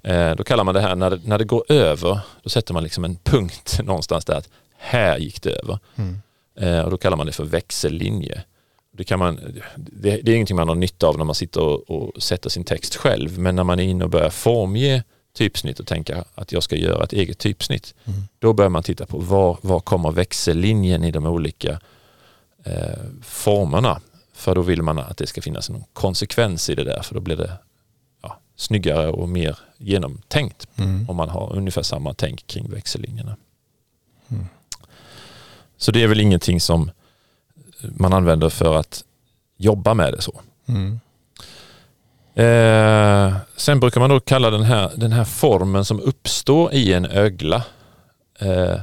Eh, 0.03 0.35
då 0.35 0.43
kallar 0.43 0.63
man 0.63 0.73
det 0.75 0.81
här, 0.81 0.95
när 0.95 1.09
det, 1.09 1.19
när 1.23 1.37
det 1.37 1.43
går 1.45 1.63
över, 1.71 2.19
då 2.43 2.49
sätter 2.49 2.73
man 2.73 2.83
liksom 2.83 3.03
en 3.05 3.15
punkt 3.15 3.79
någonstans 3.83 4.25
där 4.25 4.35
att 4.35 4.49
här 4.77 5.17
gick 5.17 5.41
det 5.41 5.49
över. 5.51 5.79
Mm. 5.95 6.21
Eh, 6.59 6.79
och 6.81 6.91
då 6.91 6.97
kallar 6.97 7.17
man 7.17 7.25
det 7.25 7.31
för 7.31 7.43
växellinje. 7.45 8.43
Det, 8.97 9.03
kan 9.03 9.19
man, 9.19 9.39
det, 9.75 10.19
det 10.23 10.31
är 10.31 10.35
ingenting 10.35 10.55
man 10.55 10.67
har 10.67 10.75
nytta 10.75 11.07
av 11.07 11.17
när 11.17 11.25
man 11.25 11.35
sitter 11.35 11.61
och, 11.61 11.89
och 11.89 12.23
sätter 12.23 12.49
sin 12.49 12.63
text 12.63 12.95
själv, 12.95 13.39
men 13.39 13.55
när 13.55 13.63
man 13.63 13.79
är 13.79 13.83
inne 13.83 14.03
och 14.03 14.09
börjar 14.09 14.29
formge 14.29 15.03
typsnitt 15.37 15.79
och 15.79 15.87
tänka 15.87 16.23
att 16.35 16.51
jag 16.51 16.63
ska 16.63 16.75
göra 16.75 17.03
ett 17.03 17.13
eget 17.13 17.37
typsnitt. 17.37 17.95
Mm. 18.05 18.19
Då 18.39 18.53
börjar 18.53 18.69
man 18.69 18.83
titta 18.83 19.05
på 19.05 19.17
var, 19.17 19.57
var 19.61 19.79
kommer 19.79 20.11
växellinjen 20.11 21.03
i 21.03 21.11
de 21.11 21.25
olika 21.25 21.79
eh, 22.63 23.03
formerna. 23.21 24.01
För 24.33 24.55
då 24.55 24.61
vill 24.61 24.81
man 24.81 24.99
att 24.99 25.17
det 25.17 25.27
ska 25.27 25.41
finnas 25.41 25.69
någon 25.69 25.83
konsekvens 25.93 26.69
i 26.69 26.75
det 26.75 26.83
där 26.83 27.01
för 27.01 27.15
då 27.15 27.21
blir 27.21 27.35
det 27.35 27.51
ja, 28.21 28.39
snyggare 28.55 29.07
och 29.07 29.29
mer 29.29 29.57
genomtänkt 29.77 30.67
Mm. 30.79 31.09
om 31.09 31.15
man 31.15 31.29
har 31.29 31.55
ungefär 31.55 31.81
samma 31.81 32.13
tänk 32.13 32.47
kring 32.47 32.69
växellinjerna. 32.69 33.37
Mm. 34.29 34.45
Så 35.77 35.91
det 35.91 36.03
är 36.03 36.07
väl 36.07 36.19
ingenting 36.19 36.61
som 36.61 36.91
man 37.81 38.13
använder 38.13 38.49
för 38.49 38.75
att 38.75 39.03
jobba 39.57 39.93
med 39.93 40.13
det 40.13 40.21
så. 40.21 40.41
Mm. 40.67 40.99
Eh, 42.37 43.35
sen 43.55 43.79
brukar 43.79 43.99
man 44.01 44.09
då 44.09 44.19
kalla 44.19 44.49
den 44.49 44.63
här, 44.63 44.91
den 44.95 45.11
här 45.11 45.23
formen 45.23 45.85
som 45.85 45.99
uppstår 46.01 46.73
i 46.73 46.93
en 46.93 47.05
ögla, 47.05 47.63
eh, 48.39 48.75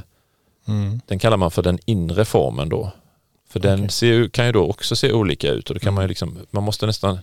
Mm. 0.67 1.01
den 1.07 1.19
kallar 1.19 1.37
man 1.37 1.51
för 1.51 1.63
den 1.63 1.79
inre 1.85 2.25
formen 2.25 2.69
då. 2.69 2.91
För 3.49 3.59
den 3.59 3.79
Okej. 3.79 3.89
ser, 3.91 4.27
kan 4.27 4.45
ju 4.45 4.51
då 4.51 4.69
också 4.69 4.95
se 4.95 5.11
olika 5.13 5.49
ut 5.51 5.69
och 5.69 5.73
då 5.75 5.79
kan 5.79 5.93
man 5.93 6.03
ju 6.03 6.07
liksom, 6.07 6.37
man 6.51 6.63
måste 6.63 6.85
nästan, 6.85 7.19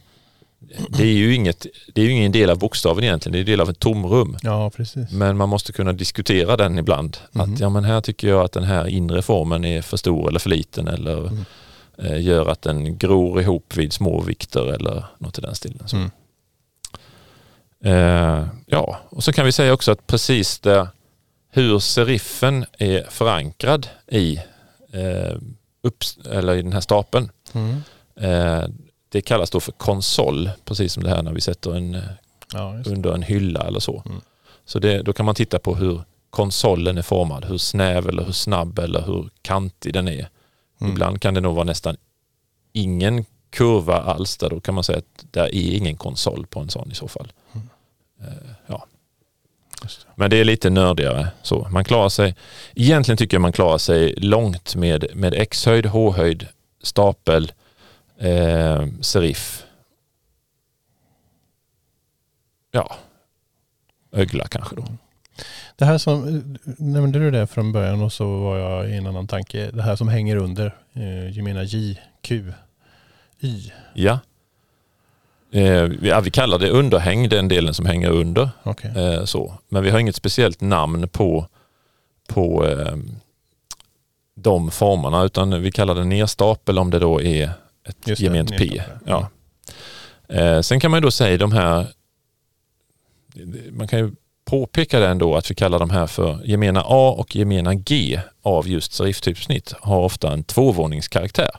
det 0.88 1.02
är 1.02 1.12
ju 1.12 1.34
inget, 1.34 1.66
det 1.94 2.00
är 2.00 2.04
ju 2.04 2.10
ingen 2.10 2.32
del 2.32 2.50
av 2.50 2.58
bokstaven 2.58 3.04
egentligen, 3.04 3.32
det 3.32 3.38
är 3.38 3.40
en 3.40 3.46
del 3.46 3.60
av 3.60 3.70
ett 3.70 3.78
tomrum. 3.78 4.36
Ja, 4.42 4.70
precis. 4.70 5.10
Men 5.10 5.36
man 5.36 5.48
måste 5.48 5.72
kunna 5.72 5.92
diskutera 5.92 6.56
den 6.56 6.78
ibland. 6.78 7.16
Mhm. 7.32 7.52
Att 7.54 7.60
ja 7.60 7.68
men 7.68 7.84
här 7.84 8.00
tycker 8.00 8.28
jag 8.28 8.44
att 8.44 8.52
den 8.52 8.64
här 8.64 8.86
inre 8.88 9.22
formen 9.22 9.64
är 9.64 9.82
för 9.82 9.96
stor 9.96 10.28
eller 10.28 10.38
för 10.40 10.50
liten 10.50 10.88
eller 10.88 11.18
Mm. 11.18 11.44
eh, 11.98 12.20
gör 12.22 12.48
att 12.48 12.62
den 12.62 12.98
gror 12.98 13.40
ihop 13.40 13.76
vid 13.76 13.92
små 13.92 14.20
vikter 14.20 14.72
eller 14.72 15.04
något 15.18 15.38
i 15.38 15.40
den 15.40 15.54
stilen. 15.54 15.88
Så. 15.88 15.96
Mm. 15.96 16.10
Eh, 17.84 18.46
ja, 18.66 18.98
och 19.08 19.24
så 19.24 19.32
kan 19.32 19.44
vi 19.44 19.52
säga 19.52 19.72
också 19.72 19.92
att 19.92 20.06
precis 20.06 20.58
där 20.58 20.88
hur 21.50 21.78
seriffen 21.78 22.64
är 22.78 23.06
förankrad 23.10 23.88
i, 24.06 24.36
eh, 24.92 25.36
upp, 25.82 25.96
eller 26.30 26.54
i 26.54 26.62
den 26.62 26.72
här 26.72 26.80
stapeln. 26.80 27.30
Mm. 27.52 27.82
Eh, 28.16 28.68
det 29.08 29.20
kallas 29.20 29.50
då 29.50 29.60
för 29.60 29.72
konsol, 29.72 30.50
precis 30.64 30.92
som 30.92 31.02
det 31.02 31.10
här 31.10 31.22
när 31.22 31.32
vi 31.32 31.40
sätter 31.40 31.74
en 31.74 31.94
eh, 31.94 32.02
Ja, 32.52 32.82
under 32.86 33.14
en 33.14 33.22
hylla 33.22 33.60
eller 33.60 33.80
så. 33.80 34.02
Mm. 34.06 34.20
Så 34.64 34.78
det, 34.78 35.02
då 35.02 35.12
kan 35.12 35.26
man 35.26 35.34
titta 35.34 35.58
på 35.58 35.74
hur 35.74 36.02
konsolen 36.30 36.98
är 36.98 37.02
formad, 37.02 37.44
hur 37.44 37.58
snäv 37.58 38.08
eller 38.08 38.24
hur 38.24 38.32
snabb 38.32 38.78
eller 38.78 39.02
hur 39.02 39.30
kantig 39.42 39.94
den 39.94 40.08
är. 40.08 40.28
Mm. 40.80 40.92
Ibland 40.92 41.20
kan 41.20 41.34
det 41.34 41.40
nog 41.40 41.54
vara 41.54 41.64
nästan 41.64 41.96
ingen 42.72 43.24
kurva 43.52 44.00
alls 44.00 44.36
där. 44.36 44.50
Då 44.50 44.60
kan 44.60 44.74
man 44.74 44.84
säga 44.84 44.98
att 44.98 45.24
det 45.30 45.40
är 45.40 45.76
ingen 45.76 45.96
konsol 45.96 46.46
på 46.46 46.60
en 46.60 46.68
sån 46.70 46.90
i 46.92 46.94
så 46.94 47.08
fall. 47.08 47.32
Mm. 47.54 47.68
Eh, 48.20 48.50
Ja. 48.66 48.86
Det. 49.82 49.88
Men 50.14 50.30
det 50.30 50.36
är 50.36 50.44
lite 50.44 50.70
nördigare. 50.70 51.28
Så 51.42 51.68
man 51.70 51.84
klarar 51.84 52.08
sig, 52.08 52.34
egentligen 52.74 53.16
tycker 53.16 53.34
jag 53.36 53.42
man 53.42 53.52
klarar 53.52 53.78
sig 53.78 54.14
långt 54.16 54.74
med, 54.76 55.06
med 55.14 55.34
x-höjd, 55.34 55.86
h-höjd, 55.86 56.48
stapel, 56.82 57.52
eh, 58.18 58.86
serif. 59.00 59.64
Ja, 62.70 62.96
ögla 64.12 64.46
kanske 64.46 64.76
då. 64.76 64.84
Det 65.76 65.84
här 65.84 65.98
som, 65.98 66.42
nämnde 66.78 67.18
du 67.18 67.30
det 67.30 67.46
från 67.46 67.72
början 67.72 68.02
och 68.02 68.12
så 68.12 68.38
var 68.38 68.58
jag 68.58 68.90
i 68.90 68.96
en 68.96 69.06
annan 69.06 69.26
tanke. 69.26 69.70
Det 69.70 69.82
här 69.82 69.96
som 69.96 70.08
hänger 70.08 70.36
under, 70.36 70.76
eh, 70.92 71.28
jag 71.28 71.44
menar 71.44 71.62
J, 71.62 72.00
Q, 72.22 72.52
Y. 73.42 73.70
Ja. 73.94 74.18
Eh, 75.52 75.82
vi- 75.82 76.08
ja, 76.08 76.20
vi 76.20 76.30
kallar 76.30 76.58
det 76.58 76.70
underhäng, 76.70 77.28
den 77.28 77.48
delen 77.48 77.74
som 77.74 77.86
hänger 77.86 78.10
under. 78.10 78.48
Okej. 78.62 78.90
Eh, 78.96 79.24
så. 79.24 79.54
Men 79.68 79.82
vi 79.82 79.90
har 79.90 79.98
inget 79.98 80.16
speciellt 80.16 80.60
namn 80.60 81.08
på, 81.08 81.46
på 82.28 82.66
eh, 82.68 82.96
de 84.34 84.70
formerna 84.70 85.22
utan 85.22 85.62
vi 85.62 85.72
kallar 85.72 85.94
det 85.94 86.04
nerstapel 86.04 86.78
om 86.78 86.90
det 86.90 86.98
då 86.98 87.22
är 87.22 87.50
ett 87.88 87.96
Just 88.08 88.20
det, 88.20 88.26
gement 88.26 88.50
P. 88.50 88.64
nerstapel. 88.64 88.98
Ja. 89.06 89.28
Eh, 90.28 90.60
sen 90.60 90.80
kan 90.80 90.90
man 90.90 90.98
ju 90.98 91.02
då 91.02 91.10
säga 91.10 91.38
de 91.38 91.52
här, 91.52 91.86
man 93.70 93.88
kan 93.88 93.98
ju 93.98 94.12
påpeka 94.44 95.00
det 95.00 95.08
ändå 95.08 95.36
att 95.36 95.50
vi 95.50 95.54
kallar 95.54 95.78
de 95.78 95.90
här 95.90 96.06
för 96.06 96.40
gemena 96.44 96.80
A 96.86 97.14
och 97.18 97.36
gemena 97.36 97.74
G 97.74 98.20
av 98.42 98.68
just 98.68 98.92
seriftypsnitt 98.92 99.74
har 99.80 99.98
ofta 100.00 100.32
en 100.32 100.44
tvåvåningskaraktär. 100.44 101.50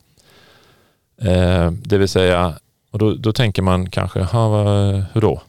Eh, 1.22 1.72
det 1.72 1.98
vill 1.98 2.08
säga, 2.10 2.53
och 2.91 3.00
då, 3.00 3.13
då 3.13 3.34
tänker 3.34 3.62
man 3.62 3.89
kanske, 3.89 4.22
"Ha, 4.22 4.48
vad- 4.48 5.03
hur 5.13 5.22
då? 5.22 5.41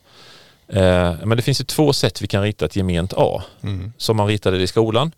Eh, 0.68 1.14
men 1.24 1.36
det 1.36 1.42
finns 1.42 1.60
ju 1.60 1.64
två 1.64 1.92
sätt 1.92 2.22
vi 2.22 2.26
kan 2.26 2.42
rita 2.42 2.64
ett 2.64 2.76
gement 2.76 3.12
A. 3.16 3.42
Mm. 3.62 3.92
Som 3.96 4.16
man 4.16 4.26
ritade 4.26 4.56
det 4.56 4.62
i 4.62 4.66
skolan 4.66 5.12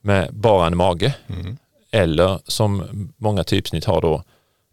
med 0.00 0.28
bara 0.34 0.66
en 0.66 0.76
mage. 0.76 1.14
Mm. 1.28 1.56
Eller 1.90 2.38
som 2.46 2.82
många 3.16 3.44
typsnitt 3.44 3.84
har 3.84 4.00
då 4.00 4.22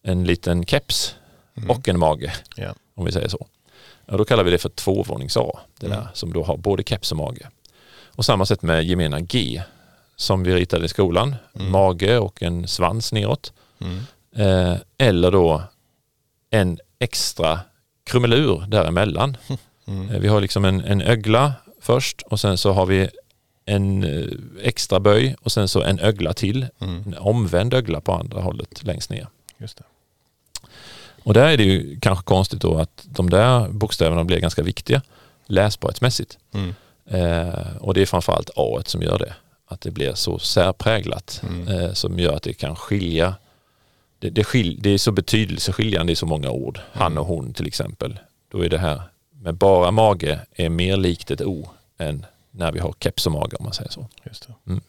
en 0.04 0.24
liten 0.24 0.66
keps 0.66 1.16
Mm. 1.58 1.70
och 1.70 1.88
en 1.90 2.00
mage. 2.00 2.34
Ja. 2.56 2.74
Om 2.96 3.06
vi 3.06 3.12
säger 3.12 3.28
så. 3.28 3.48
Ja, 4.06 4.18
då 4.18 4.26
kallar 4.26 4.44
vi 4.44 4.52
det 4.52 4.58
för 4.58 4.70
tvåvånings 4.70 5.38
A. 5.38 5.60
Det 5.80 5.88
där 5.88 5.96
Mm. 5.96 6.08
som 6.14 6.34
då 6.34 6.44
har 6.44 6.58
både 6.58 6.84
keps 6.84 7.12
och 7.12 7.18
mage. 7.18 7.50
Och 8.16 8.26
samma 8.26 8.46
sätt 8.46 8.62
med 8.62 8.84
gemena 8.84 9.20
G 9.22 9.62
som 10.16 10.44
vi 10.44 10.56
ritade 10.56 10.86
i 10.86 10.90
skolan. 10.90 11.36
Mm. 11.60 11.72
Mage 11.72 12.18
och 12.18 12.44
en 12.44 12.68
svans 12.68 13.12
neråt. 13.14 13.54
Eh, 14.38 14.76
eller 14.98 15.32
då 15.32 15.64
en 16.50 16.80
extra 17.00 17.60
krumelur 18.04 18.64
däremellan. 18.68 19.38
Mm. 19.90 20.10
Eh, 20.10 20.20
Vi 20.20 20.28
har 20.28 20.42
liksom 20.42 20.66
en, 20.66 20.82
en 20.82 21.02
ögla 21.02 21.54
först 21.82 22.22
och 22.22 22.40
sen 22.40 22.58
så 22.58 22.72
har 22.72 22.86
vi 22.86 23.10
en 23.66 24.04
eh, 24.04 24.26
extra 24.64 25.00
böj 25.00 25.36
och 25.42 25.52
sen 25.52 25.68
så 25.68 25.82
en 25.84 26.00
ögla 26.00 26.34
till. 26.34 26.66
Mm. 26.80 27.04
En 27.08 27.18
omvänd 27.18 27.74
ögla 27.74 28.02
på 28.02 28.14
andra 28.14 28.42
hållet 28.42 28.84
längst 28.84 29.10
ner. 29.10 29.28
Just 29.58 29.78
det. 29.78 29.84
Och 31.24 31.34
där 31.34 31.48
är 31.48 31.58
det 31.58 31.64
ju 31.64 32.00
kanske 32.00 32.24
konstigt 32.26 32.62
då 32.62 32.78
att 32.78 33.04
de 33.06 33.30
där 33.30 33.70
bokstäverna 33.70 34.24
blir 34.24 34.40
ganska 34.40 34.64
viktiga 34.64 35.02
läsbarhetsmässigt. 35.46 36.38
Mm. 36.54 36.76
Eh, 37.06 37.76
och 37.80 37.94
det 37.94 38.02
är 38.02 38.06
framförallt 38.06 38.50
A 38.56 38.82
som 38.86 39.02
gör 39.02 39.20
det. 39.20 39.34
Att 39.68 39.82
det 39.82 39.92
blir 39.92 40.14
så 40.14 40.40
särpräglat 40.40 41.42
Mm. 41.44 41.68
eh, 41.68 41.94
som 41.94 42.20
gör 42.20 42.34
att 42.36 42.44
det 42.44 42.54
kan 42.54 42.76
skilja. 42.76 43.36
Det, 44.20 44.30
det, 44.30 44.44
skil, 44.44 44.80
det 44.82 44.90
är 44.90 44.98
så 44.98 45.12
betydelseskiljande 45.12 46.14
i 46.14 46.16
så 46.16 46.26
många 46.26 46.50
ord. 46.52 46.80
Han 46.92 47.18
och 47.18 47.26
hon 47.26 47.54
till 47.54 47.68
exempel. 47.68 48.20
Då 48.52 48.66
är 48.66 48.70
det 48.70 48.78
här 48.78 49.02
med 49.42 49.56
bara 49.56 49.92
mage 49.92 50.40
är 50.56 50.70
mer 50.70 50.98
likt 50.98 51.32
ett 51.32 51.42
O 51.42 51.70
än 51.98 52.26
när 52.52 52.72
vi 52.72 52.80
har 52.80 52.94
keps 53.00 53.26
och 53.26 53.32
mage 53.32 53.56
om 53.56 53.64
man 53.64 53.74
säger 53.74 53.92
så. 53.92 54.08
Just. 54.24 54.48
Mm. 54.68 54.82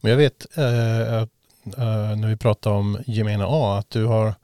Men 0.00 0.10
jag 0.10 0.18
vet 0.18 0.46
eh, 0.58 1.22
att 1.22 1.30
eh, 1.76 2.16
när 2.16 2.28
vi 2.28 2.36
pratar 2.36 2.70
om 2.70 2.98
gemena 3.06 3.46
A 3.48 3.78
att 3.78 3.90
du 3.90 4.04
har 4.04 4.34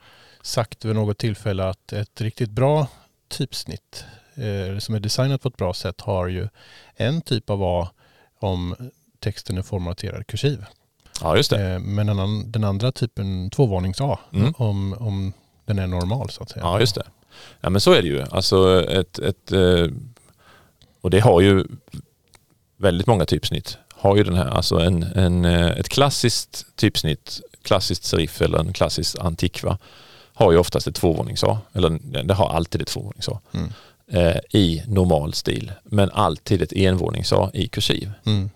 sagt 0.42 0.84
vid 0.84 0.94
något 0.94 1.18
tillfälle 1.18 1.64
att 1.64 1.92
ett 1.92 2.20
riktigt 2.20 2.50
bra 2.50 2.86
typsnitt 3.28 4.04
eh, 4.34 4.78
som 4.78 4.94
är 4.94 5.00
designat 5.00 5.42
på 5.42 5.48
ett 5.48 5.56
bra 5.56 5.74
sätt 5.74 6.00
har 6.00 6.26
ju 6.26 6.48
en 6.96 7.20
typ 7.20 7.50
av 7.50 7.62
A 7.62 7.88
om 8.38 8.90
texten 9.18 9.58
är 9.58 9.62
formaterad 9.62 10.26
kursiv. 10.26 10.64
Ja 11.22 11.36
just 11.36 11.50
det. 11.50 11.72
Eh, 11.74 11.78
men 11.78 12.06
den, 12.06 12.50
den 12.52 12.64
andra 12.64 12.92
typen 12.92 13.50
tvåvånings 13.50 14.00
A 14.00 14.18
Mm. 14.32 14.54
om, 14.58 14.92
om 15.00 15.32
den 15.64 15.78
är 15.78 15.86
normal 15.86 16.30
så 16.30 16.42
att 16.42 16.50
säga. 16.50 16.64
Ja 16.64 16.80
just 16.80 16.94
det. 16.94 17.02
Ja 17.60 17.70
men 17.70 17.80
så 17.80 17.92
är 17.92 18.02
det 18.02 18.08
ju. 18.08 18.22
Alltså 18.30 18.84
ett, 18.90 19.18
ett, 19.18 19.52
eh, 19.52 19.86
och 21.00 21.10
det 21.10 21.20
har 21.20 21.40
ju 21.40 21.64
väldigt 22.76 23.06
många 23.06 23.24
typsnitt. 23.24 23.78
Har 23.94 24.16
ju 24.16 24.24
den 24.24 24.34
här, 24.34 24.46
alltså 24.48 24.78
en, 24.78 25.02
en, 25.02 25.44
eh, 25.44 25.66
ett 25.70 25.88
klassiskt 25.88 26.66
typsnitt, 26.76 27.40
klassiskt 27.62 28.04
serif 28.04 28.42
eller 28.42 28.58
en 28.58 28.72
klassisk 28.72 29.16
antikva 29.20 29.78
har 30.34 30.52
ju 30.52 30.58
oftast 30.58 30.86
ett 30.86 30.94
tvåvånings-A. 30.94 31.58
Eller 31.72 32.22
det 32.24 32.34
har 32.34 32.48
alltid 32.50 32.82
ett 32.82 32.88
tvåvånings-A 32.88 33.38
Mm. 33.52 33.70
eh, 34.12 34.36
i 34.50 34.82
normal 34.86 35.34
stil. 35.34 35.72
Men 35.84 36.10
alltid 36.10 36.62
ett 36.62 36.72
envånings-A 36.72 37.50
i 37.54 37.68
kursiv. 37.68 38.12
Mm. 38.26 38.50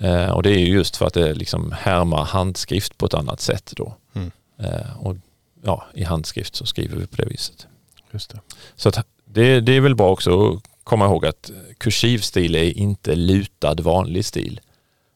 Eh, 0.00 0.30
och 0.30 0.42
det 0.42 0.50
är 0.50 0.58
ju 0.58 0.74
just 0.74 0.96
för 0.96 1.06
att 1.06 1.14
det 1.14 1.34
liksom 1.34 1.72
härmar 1.72 2.24
handskrift 2.24 2.98
på 2.98 3.06
ett 3.06 3.14
annat 3.14 3.40
sätt 3.40 3.72
då. 3.76 3.96
Mm. 4.14 4.30
Eh, 4.58 5.06
och 5.06 5.16
ja, 5.62 5.86
i 5.94 6.04
handskrift 6.04 6.56
så 6.56 6.66
skriver 6.66 6.96
vi 6.96 7.06
på 7.06 7.16
det 7.16 7.26
viset. 7.26 7.66
Just 8.10 8.30
det. 8.30 8.40
Så 8.76 8.88
att 8.88 9.06
det, 9.24 9.60
det 9.60 9.72
är 9.72 9.80
väl 9.80 9.94
bra 9.94 10.10
också 10.10 10.50
att 10.50 10.62
komma 10.84 11.04
ihåg 11.04 11.26
att 11.26 11.50
kursiv 11.78 12.18
stil 12.18 12.54
är 12.54 12.78
inte 12.78 13.14
lutad 13.14 13.74
vanlig 13.74 14.24
stil. 14.24 14.60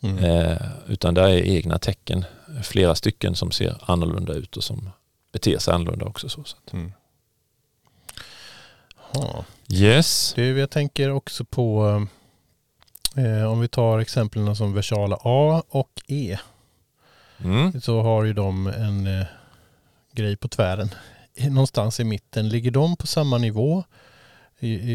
Mm. 0.01 0.25
Eh, 0.25 0.63
utan 0.87 1.15
där 1.15 1.29
är 1.29 1.43
egna 1.43 1.79
tecken, 1.79 2.25
flera 2.63 2.95
stycken 2.95 3.35
som 3.35 3.51
ser 3.51 3.77
annorlunda 3.81 4.33
ut 4.33 4.57
och 4.57 4.65
som 4.65 4.91
beter 5.33 5.59
sig 5.59 5.75
annorlunda 5.75 6.07
också. 6.07 6.29
Så. 6.29 6.45
så. 6.45 6.57
Mm. 6.73 6.93
Yes. 9.69 10.33
Du, 10.37 10.59
jag 10.59 10.71
tänker 10.71 11.11
också 11.11 11.45
på 11.45 12.07
eh, 13.17 13.53
om 13.53 13.61
vi 13.61 13.69
tar 13.69 13.99
exemplen 13.99 14.57
som 14.57 14.73
versala 14.75 15.19
A 15.23 15.63
och 15.69 15.91
E. 16.07 16.39
Mm. 17.45 17.81
Så 17.81 18.03
har 18.03 18.25
ju 18.25 18.33
de 18.33 18.67
en 18.67 19.07
eh, 19.21 19.27
grej 20.13 20.37
på 20.37 20.49
tvären. 20.49 20.89
Någonstans 21.51 22.01
i 22.01 22.05
mitten. 22.05 22.49
Ligger 22.49 22.71
de 22.71 22.97
på 22.97 23.07
samma 23.07 23.39
nivå? 23.39 23.85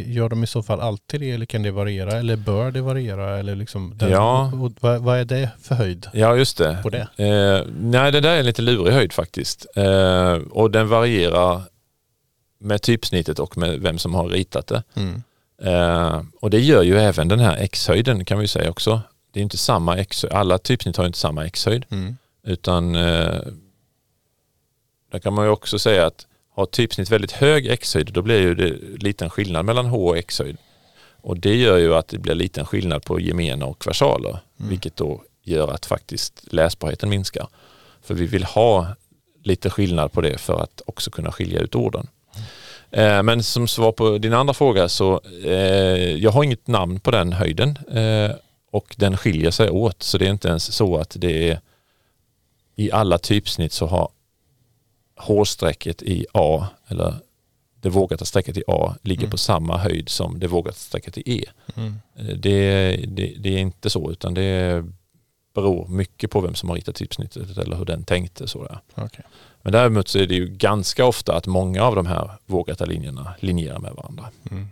Gör 0.05 0.29
de 0.29 0.43
i 0.43 0.47
så 0.47 0.63
fall 0.63 0.79
alltid 0.81 1.19
det 1.21 1.31
eller 1.31 1.45
kan 1.45 1.63
det 1.63 1.71
variera 1.71 2.11
eller 2.11 2.35
bör 2.35 2.71
det 2.71 2.81
variera? 2.81 3.39
Eller 3.39 3.55
liksom 3.55 3.97
den, 3.97 4.11
Ja. 4.11 4.51
och 4.61 4.71
vad, 4.79 5.01
vad 5.01 5.17
är 5.19 5.25
det 5.25 5.49
för 5.61 5.75
höjd 5.75 6.07
Ja, 6.13 6.35
just 6.35 6.57
det. 6.57 6.79
på 6.83 6.89
det? 6.89 7.07
Eh, 7.17 7.65
nej, 7.79 8.11
det 8.11 8.21
där 8.21 8.29
är 8.35 8.39
en 8.39 8.45
lite 8.45 8.61
lurig 8.61 8.93
höjd 8.93 9.13
faktiskt. 9.13 9.65
Eh, 9.75 10.33
och 10.51 10.71
den 10.71 10.87
varierar 10.87 11.61
med 12.59 12.81
typsnittet 12.81 13.39
och 13.39 13.57
med 13.57 13.79
vem 13.79 13.97
som 13.97 14.13
har 14.15 14.27
ritat 14.27 14.67
det. 14.67 14.83
Mm. 14.95 15.23
Eh, 15.61 16.21
och 16.41 16.49
det 16.49 16.59
gör 16.59 16.83
ju 16.83 16.99
även 16.99 17.27
den 17.27 17.39
här 17.39 17.57
x-höjden 17.57 18.25
kan 18.25 18.39
vi 18.39 18.47
säga 18.47 18.69
också. 18.69 19.01
Det 19.31 19.39
är 19.39 19.43
inte 19.43 19.57
samma 19.57 19.97
x 19.97 20.25
alla 20.25 20.57
typsnitt 20.57 20.97
har 20.97 21.05
inte 21.05 21.17
samma 21.17 21.45
x-höjd. 21.45 21.85
Mm. 21.89 22.17
Utan 22.43 22.95
eh, 22.95 23.41
där 25.11 25.19
kan 25.19 25.33
man 25.33 25.45
ju 25.45 25.51
också 25.51 25.79
säga 25.79 26.05
att 26.05 26.27
har 26.51 26.65
typsnitt 26.65 27.11
väldigt 27.11 27.31
hög 27.31 27.67
x-höjd 27.67 28.13
då 28.13 28.21
blir 28.21 28.39
ju 28.39 28.55
det 28.55 28.73
liten 29.03 29.29
skillnad 29.29 29.65
mellan 29.65 29.85
h 29.85 30.07
och 30.07 30.17
x-höjd. 30.17 30.57
Och 31.21 31.39
det 31.39 31.55
gör 31.55 31.77
ju 31.77 31.95
att 31.95 32.07
det 32.07 32.17
blir 32.17 32.35
liten 32.35 32.65
skillnad 32.65 33.03
på 33.03 33.19
gemena 33.19 33.65
och 33.65 33.87
versaler. 33.87 34.39
Mm. 34.59 34.69
Vilket 34.69 34.95
då 34.95 35.23
gör 35.43 35.67
att 35.67 35.85
faktiskt 35.85 36.53
läsbarheten 36.53 37.09
minskar. 37.09 37.47
För 38.01 38.13
vi 38.13 38.25
vill 38.25 38.43
ha 38.43 38.87
lite 39.43 39.69
skillnad 39.69 40.11
på 40.11 40.21
det 40.21 40.37
för 40.37 40.63
att 40.63 40.81
också 40.85 41.11
kunna 41.11 41.31
skilja 41.31 41.59
ut 41.59 41.75
orden. 41.75 42.07
Eh, 42.91 43.23
Men 43.23 43.43
som 43.43 43.67
svar 43.67 43.91
på 43.91 44.17
din 44.17 44.33
andra 44.33 44.53
fråga 44.53 44.89
så 44.89 45.21
eh, 45.43 45.51
jag 46.15 46.31
har 46.31 46.43
inget 46.43 46.67
namn 46.67 46.99
på 46.99 47.11
den 47.11 47.33
höjden 47.33 47.77
eh, 47.91 48.31
och 48.71 48.95
den 48.97 49.17
skiljer 49.17 49.51
sig 49.51 49.69
åt 49.69 50.03
så 50.03 50.17
det 50.17 50.25
är 50.25 50.29
inte 50.31 50.47
ens 50.47 50.73
så 50.73 50.97
att 50.97 51.15
det 51.19 51.49
är 51.49 51.59
i 52.75 52.91
alla 52.91 53.17
typsnitt 53.17 53.73
så 53.73 53.85
har 53.85 54.09
H-strecket 55.17 56.01
i 56.03 56.25
A 56.33 56.67
eller 56.87 57.13
det 57.81 57.89
vågade 57.89 58.25
strecket 58.25 58.57
i 58.57 58.63
A 58.67 58.95
ligger 59.01 59.21
Mm. 59.23 59.31
på 59.31 59.37
samma 59.37 59.77
höjd 59.77 60.09
som 60.09 60.39
det 60.39 60.47
vågade 60.47 60.77
strecket 60.77 61.17
i 61.17 61.39
E. 61.41 61.45
Mm. 61.75 61.93
Eh, 62.15 62.25
Det, 62.25 62.91
det, 63.07 63.33
det 63.39 63.49
är 63.55 63.57
inte 63.59 63.89
så 63.89 64.11
utan 64.11 64.33
det 64.33 64.85
beror 65.53 65.87
mycket 65.87 66.31
på 66.31 66.41
vem 66.41 66.55
som 66.55 66.69
har 66.69 66.75
ritat 66.75 66.95
typsnittet 66.95 67.57
eller 67.57 67.77
hur 67.77 67.85
den 67.85 68.03
tänkte. 68.03 68.47
Så 68.47 68.63
där. 68.63 68.79
Men 69.61 69.71
däremot 69.73 70.07
så 70.07 70.19
är 70.19 70.27
det 70.27 70.35
ju 70.35 70.47
ganska 70.47 71.05
ofta 71.05 71.35
att 71.35 71.45
många 71.47 71.83
av 71.83 71.95
de 71.95 72.05
här 72.05 72.31
vågata 72.45 72.85
linjerna 72.85 73.33
linjerar 73.39 73.79
med 73.79 73.91
varandra. 73.93 74.25
Mm. 74.51 74.67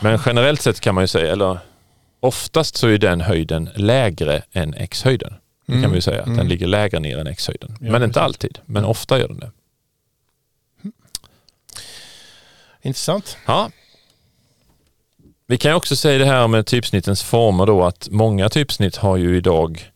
Men 0.00 0.18
generellt 0.26 0.62
sett 0.62 0.80
kan 0.80 0.94
man 0.94 1.04
ju 1.04 1.08
säga, 1.08 1.32
eller 1.32 1.58
oftast 2.20 2.76
så 2.76 2.88
är 2.88 2.98
den 2.98 3.20
höjden 3.20 3.70
lägre 3.74 4.42
än 4.52 4.74
x-höjden. 4.74 5.34
Det 5.66 5.72
kan 5.72 5.78
Mm. 5.78 5.90
vi 5.90 5.96
ju 5.96 6.00
säga, 6.00 6.20
att 6.20 6.26
Mm. 6.26 6.38
den 6.38 6.48
ligger 6.48 6.66
lägre 6.66 7.00
ner 7.00 7.18
än 7.18 7.26
x-höjden. 7.26 7.76
Ja, 7.80 7.92
men 7.92 8.02
inte 8.02 8.06
precis. 8.06 8.16
alltid, 8.16 8.58
men 8.64 8.84
ofta 8.84 9.18
gör 9.18 9.28
den 9.28 9.38
det. 9.38 9.50
Intressant. 12.82 13.36
Ja. 13.46 13.70
Vi 15.46 15.58
kan 15.58 15.74
också 15.74 15.96
säga 15.96 16.18
det 16.18 16.24
här 16.24 16.48
med 16.48 16.66
typsnittens 16.66 17.22
former 17.22 17.66
då 17.66 17.84
att 17.84 18.08
många 18.10 18.48
typsnitt 18.48 18.96
har 18.96 19.16
ju 19.16 19.36
idag 19.36 19.90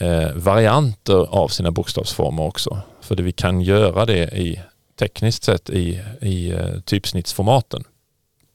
eh, 0.00 0.32
varianter 0.34 1.26
av 1.28 1.48
sina 1.48 1.70
bokstavsformer 1.70 2.42
också. 2.42 2.80
För 3.00 3.16
det 3.16 3.22
vi 3.22 3.32
kan 3.32 3.60
göra 3.60 4.06
det 4.06 4.38
i 4.38 4.60
tekniskt 4.98 5.44
sett 5.44 5.70
i, 5.70 6.02
i 6.20 6.50
eh, 6.50 6.80
typsnittsformaten. 6.84 7.84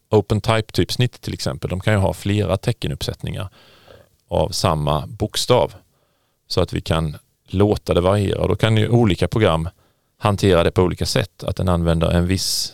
Open 0.10 0.41
type 0.41 0.71
typsnitt 0.71 1.21
till 1.21 1.33
exempel, 1.33 1.69
de 1.69 1.79
kan 1.79 1.93
ju 1.93 2.00
ha 2.00 2.13
flera 2.13 2.57
teckenuppsättningar 2.57 3.50
av 4.27 4.50
samma 4.50 5.07
bokstav. 5.07 5.74
Så 6.48 6.62
att 6.62 6.74
vi 6.74 6.81
kan 6.81 7.17
låta 7.48 7.93
det 7.93 8.01
variera. 8.01 8.41
Och 8.41 8.48
då 8.48 8.55
kan 8.55 8.77
ju 8.77 8.89
olika 8.89 9.27
program 9.27 9.69
hantera 10.17 10.63
det 10.63 10.71
på 10.71 10.81
olika 10.81 11.05
sätt. 11.05 11.43
Att 11.43 11.55
den 11.55 11.69
använder 11.69 12.12
en 12.12 12.27
viss 12.27 12.74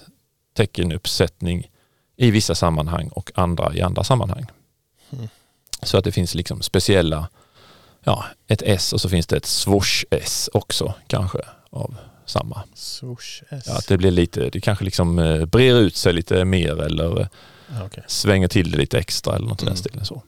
teckenuppsättning 0.54 1.68
i 2.16 2.32
vissa 2.32 2.56
sammanhang 2.56 3.08
och 3.08 3.32
andra 3.36 3.74
i 3.74 3.82
andra 3.82 4.04
sammanhang. 4.04 4.46
Mm. 5.10 5.28
Så 5.82 5.98
att 5.98 6.04
det 6.04 6.12
finns 6.12 6.36
liksom 6.36 6.62
speciella, 6.62 7.30
ja, 8.08 8.26
ett 8.48 8.62
S 8.66 8.94
och 8.94 9.02
så 9.02 9.10
finns 9.10 9.28
det 9.28 9.38
ett 9.38 9.46
swoosh-S 9.46 10.50
också 10.54 10.94
kanske 11.08 11.40
av 11.70 11.96
samma. 12.26 12.64
Swoosh 12.74 13.44
S. 13.50 13.64
Ja, 13.68 13.78
att 13.78 13.88
det 13.88 13.98
blir 13.98 14.12
lite, 14.12 14.50
det 14.50 14.62
kanske 14.62 14.86
liksom 14.86 15.20
eh, 15.20 15.46
brer 15.46 15.76
ut 15.80 15.96
sig 15.96 16.14
lite 16.14 16.46
mer 16.46 16.82
eller 16.84 17.20
eh, 17.22 17.28
Ja, 17.70 17.86
okej. 17.86 18.04
svänger 18.08 18.48
till 18.48 18.72
det 18.72 18.78
lite 18.78 19.00
extra 19.00 19.36
eller 19.36 19.48
något 19.48 19.62
i 19.62 19.66
Mm. 19.66 19.74
den 19.74 19.78
stilen. 19.78 20.06
Så. 20.06 20.22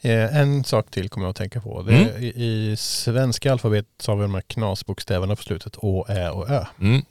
Eh, 0.00 0.36
en 0.36 0.64
sak 0.64 0.90
till 0.90 1.08
kommer 1.08 1.26
jag 1.26 1.30
att 1.30 1.36
tänka 1.36 1.60
på. 1.60 1.80
Mm. 1.80 1.94
i, 2.22 2.26
I 2.26 2.76
svenska 2.78 3.52
alfabetet 3.52 3.90
så 4.02 4.12
har 4.12 4.16
vi 4.16 4.22
de 4.22 4.34
här 4.34 4.40
knasbokstäverna 4.40 5.36
på 5.36 5.42
slutet. 5.42 5.76
Å, 5.78 6.06
Ä 6.08 6.30
och 6.30 6.50
Ö. 6.50 6.64
Mm. 6.80 7.02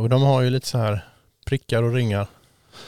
Och 0.00 0.08
de 0.08 0.22
har 0.22 0.42
ju 0.42 0.50
lite 0.50 0.66
så 0.66 0.78
här 0.78 1.04
prickar 1.46 1.82
och 1.82 1.94
ringar. 1.94 2.26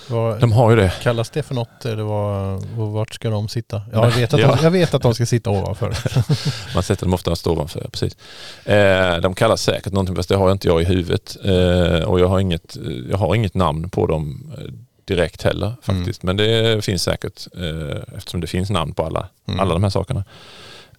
Vad, 0.09 0.41
De 0.41 0.53
har 0.53 0.71
ju 0.71 0.77
det. 0.77 0.93
Kallas 1.03 1.31
det 1.31 1.43
för 1.43 1.55
något? 1.55 1.85
Eller 1.85 2.03
vad, 2.03 2.63
vart 2.93 3.15
ska 3.15 3.31
de 3.31 3.49
sitta? 3.49 3.83
Ja, 3.93 4.05
jag, 4.05 4.11
vet 4.11 4.35
att 4.35 4.41
ja. 4.41 4.55
de, 4.57 4.65
jag 4.65 4.71
vet 4.71 4.95
att 4.95 5.03
de 5.03 5.15
ska 5.15 5.27
sitta 5.27 5.51
ovanför. 5.51 5.97
Man 6.75 6.83
sätter 6.83 7.07
dem 7.07 7.15
ofta 7.15 7.51
ovanför, 7.51 7.89
precis. 7.93 8.17
Eh, 8.65 9.17
de 9.17 9.35
kallas 9.35 9.63
säkert 9.63 9.93
någonting, 9.93 10.17
fast 10.17 10.29
det 10.29 10.37
har 10.37 10.53
inte 10.53 10.69
jag 10.69 10.83
i 10.83 10.85
huvudet. 10.85 11.37
Eh, 11.45 12.09
och 12.09 12.21
jag 12.21 12.29
har, 12.29 12.41
inget, 12.41 12.77
jag 13.11 13.19
har 13.19 13.35
inget 13.35 13.55
namn 13.55 13.91
på 13.91 14.07
dem 14.07 14.53
eh, 14.59 14.65
direkt 15.05 15.43
heller 15.43 15.73
faktiskt. 15.83 16.23
Men 16.23 16.37
det 16.37 16.85
finns 16.85 17.03
säkert 17.03 17.47
eh, 17.57 18.17
eftersom 18.17 18.41
det 18.41 18.47
finns 18.47 18.71
namn 18.71 18.95
på 18.95 19.07
alla, 19.07 19.29
Mm. 19.49 19.61
alla 19.61 19.73
de 19.75 19.83
här 19.83 19.91
sakerna. 19.91 20.25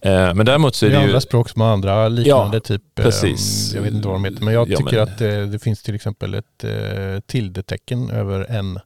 Eh, 0.04 0.34
men 0.34 0.46
däremot 0.46 0.74
så 0.74 0.86
är 0.86 0.90
Det 0.90 0.96
det 0.96 0.98
är 0.98 1.02
ju... 1.02 1.06
andra 1.08 1.20
språk 1.20 1.48
som 1.48 1.60
har 1.60 1.68
andra 1.72 2.08
liknande 2.08 2.56
Ja, 2.56 2.60
typ. 2.60 2.98
eh, 2.98 3.04
precis. 3.04 3.72
Jag 3.74 3.82
vet 3.82 3.92
inte 3.94 4.08
vad 4.08 4.14
de 4.16 4.24
heter. 4.24 4.44
Men 4.44 4.54
jag 4.54 4.70
Ja, 4.70 4.76
tycker 4.76 4.92
men- 4.92 5.02
att 5.14 5.20
eh, 5.20 5.40
det 5.52 5.58
finns 5.58 5.82
till 5.82 5.94
exempel 5.94 6.34
ett 6.34 6.64
eh, 6.64 7.20
tildetecken 7.26 8.10
över 8.10 8.50
en 8.50 8.78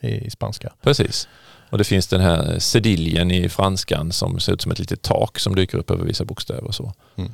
i, 0.00 0.08
i 0.26 0.30
spanska. 0.30 0.72
Precis. 0.82 1.28
Och 1.70 1.78
det 1.78 1.84
finns 1.84 2.06
den 2.06 2.20
här 2.20 2.58
sediljen 2.58 3.30
i 3.30 3.48
franskan 3.48 4.12
som 4.12 4.40
ser 4.40 4.52
ut 4.52 4.62
som 4.62 4.72
ett 4.72 4.78
litet 4.78 5.02
tak 5.02 5.38
som 5.38 5.54
dyker 5.54 5.78
upp 5.78 5.90
över 5.90 6.04
vissa 6.04 6.24
bokstäver 6.24 6.64
och 6.64 6.74
så. 6.74 6.92
Mm. 7.16 7.32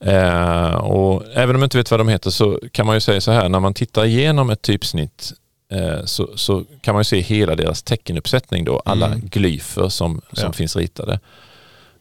Eh, 0.00 0.74
och 0.74 1.24
även 1.34 1.56
om 1.56 1.60
man 1.60 1.66
inte 1.66 1.76
vet 1.76 1.90
vad 1.90 2.00
de 2.00 2.08
heter 2.08 2.30
så 2.30 2.60
kan 2.72 2.86
man 2.86 2.96
ju 2.96 3.00
säga 3.00 3.20
så 3.20 3.32
här, 3.32 3.48
när 3.48 3.60
man 3.60 3.74
tittar 3.74 4.04
igenom 4.04 4.50
ett 4.50 4.62
typsnitt 4.62 5.32
eh, 5.72 6.04
så, 6.04 6.28
så 6.36 6.64
kan 6.80 6.94
man 6.94 7.00
ju 7.00 7.04
se 7.04 7.20
hela 7.20 7.54
deras 7.56 7.82
teckenuppsättning 7.82 8.64
då, 8.64 8.82
alla 8.84 9.06
Mm. 9.06 9.20
glyfer 9.20 9.88
som, 9.88 10.20
som 10.32 10.44
Ja. 10.46 10.52
finns 10.52 10.76
ritade. 10.76 11.20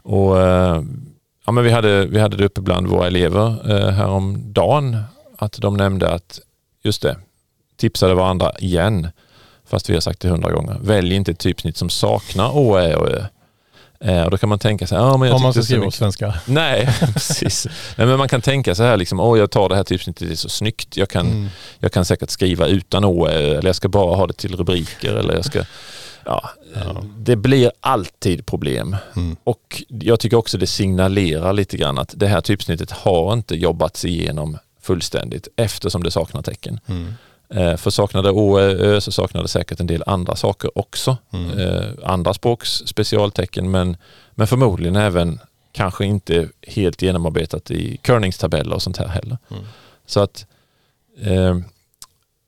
Och 0.03 0.41
eh, 0.41 0.81
ja, 1.45 1.51
men 1.51 1.63
vi, 1.63 1.71
hade, 1.71 2.05
vi 2.05 2.19
hade 2.19 2.37
det 2.37 2.45
uppe 2.45 2.61
bland 2.61 2.87
våra 2.87 3.07
elever 3.07 3.71
eh, 3.71 3.89
häromdagen 3.89 4.97
att 5.37 5.53
de 5.61 5.77
nämnde 5.77 6.09
att, 6.09 6.39
just 6.83 7.01
det, 7.01 7.17
tipsade 7.77 8.13
varandra 8.13 8.51
igen 8.59 9.07
fast 9.69 9.89
vi 9.89 9.93
har 9.93 10.01
sagt 10.01 10.19
det 10.19 10.29
hundra 10.29 10.51
gånger. 10.51 10.77
Välj 10.81 11.15
inte 11.15 11.31
ett 11.31 11.39
typsnitt 11.39 11.77
som 11.77 11.89
saknar 11.89 12.57
å, 12.57 12.77
ä 12.77 12.95
och 12.95 13.09
ö. 13.09 13.23
Eh, 13.99 14.23
och 14.23 14.31
då 14.31 14.37
kan 14.37 14.49
man 14.49 14.59
tänka 14.59 14.87
sig, 14.87 14.97
ja 14.97 15.17
men 15.17 15.27
jag 15.27 15.35
Om 15.35 15.41
man 15.41 15.53
ska 15.53 15.61
skriva 15.63 15.79
mycket- 15.81 15.93
svenska. 15.95 16.33
Nej, 16.45 16.89
precis. 17.13 17.67
Nej, 17.97 18.07
men 18.07 18.17
man 18.17 18.27
kan 18.29 18.41
tänka 18.41 18.75
så 18.75 18.83
här, 18.83 18.97
liksom, 18.97 19.19
åh 19.19 19.39
jag 19.39 19.51
tar 19.51 19.69
det 19.69 19.75
här 19.75 19.83
typsnittet, 19.83 20.27
det 20.27 20.33
är 20.33 20.35
så 20.35 20.49
snyggt. 20.49 20.97
Jag 20.97 21.09
kan, 21.09 21.25
Mm. 21.27 21.47
jag 21.79 21.91
kan 21.91 22.05
säkert 22.05 22.29
skriva 22.29 22.67
utan 22.67 23.05
å, 23.05 23.25
eller 23.27 23.65
jag 23.65 23.75
ska 23.75 23.87
bara 23.89 24.15
ha 24.15 24.27
det 24.27 24.33
till 24.33 24.55
rubriker. 24.55 25.13
Eller 25.13 25.33
jag 25.33 25.45
ska, 25.45 25.63
ja, 26.25 26.49
Ja. 26.75 27.03
Det 27.17 27.35
blir 27.35 27.71
alltid 27.79 28.45
problem. 28.45 28.95
Mm. 29.15 29.35
Och 29.43 29.83
jag 29.87 30.19
tycker 30.19 30.37
också 30.37 30.57
det 30.57 30.67
signalerar 30.67 31.53
lite 31.53 31.77
grann 31.77 31.97
att 31.97 32.13
det 32.17 32.27
här 32.27 32.41
typsnittet 32.41 32.91
har 32.91 33.33
inte 33.33 33.55
jobbats 33.55 34.05
igenom 34.05 34.57
fullständigt 34.81 35.47
eftersom 35.55 36.03
det 36.03 36.11
saknar 36.11 36.41
tecken. 36.41 36.79
Mm. 36.85 37.13
Eh, 37.49 37.77
För 37.77 37.89
saknar 37.91 38.23
det 38.23 38.31
å, 38.31 38.57
ä, 38.57 38.63
ö 38.63 39.01
så 39.01 39.11
saknar 39.11 39.41
det 39.41 39.47
säkert 39.47 39.79
en 39.79 39.87
del 39.87 40.03
andra 40.05 40.35
saker 40.35 40.77
också. 40.77 41.17
Mm. 41.33 41.59
Eh, 41.59 41.83
andra 42.03 42.33
språks 42.33 42.69
specialtecken 42.69 43.71
men, 43.71 43.97
men 44.31 44.47
förmodligen 44.47 44.95
även 44.95 45.39
kanske 45.71 46.05
inte 46.05 46.49
helt 46.67 47.01
genomarbetat 47.01 47.71
i 47.71 47.97
körningstabeller 48.03 48.75
och 48.75 48.81
sånt 48.81 48.97
här 48.97 49.07
heller. 49.07 49.37
Mm. 49.51 49.63
Så 50.05 50.19
att 50.19 50.45
eh, 51.21 51.57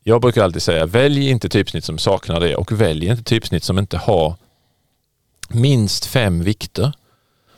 jag 0.08 0.22
brukar 0.22 0.44
alltid 0.44 0.62
säga 0.62 0.86
välj 0.86 1.30
inte 1.30 1.50
typsnitt 1.50 1.84
som 1.86 1.98
saknar 1.98 2.40
det 2.40 2.56
och 2.56 2.72
välj 2.72 3.06
inte 3.08 3.24
typsnitt 3.24 3.64
som 3.64 3.80
inte 3.80 3.98
har 3.98 4.36
minst 5.50 6.06
fem 6.06 6.44
vikter. 6.44 6.94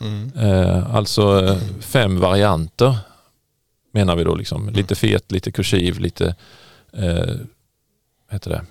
Mm. 0.02 0.32
Eh, 0.36 0.96
alltså 0.96 1.46
eh, 1.46 1.58
fem 1.80 2.20
varianter 2.20 2.98
menar 3.92 4.16
vi 4.16 4.24
då. 4.24 4.36
Liksom. 4.36 4.70
Lite 4.70 4.96
fet, 4.96 5.32
lite 5.32 5.52
kursiv, 5.52 6.00
lite 6.00 6.36
eh, 6.94 7.36
heter 8.32 8.50
det? 8.50 8.66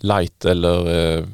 light 0.00 0.44
eller 0.44 0.96
eh, 1.18 1.24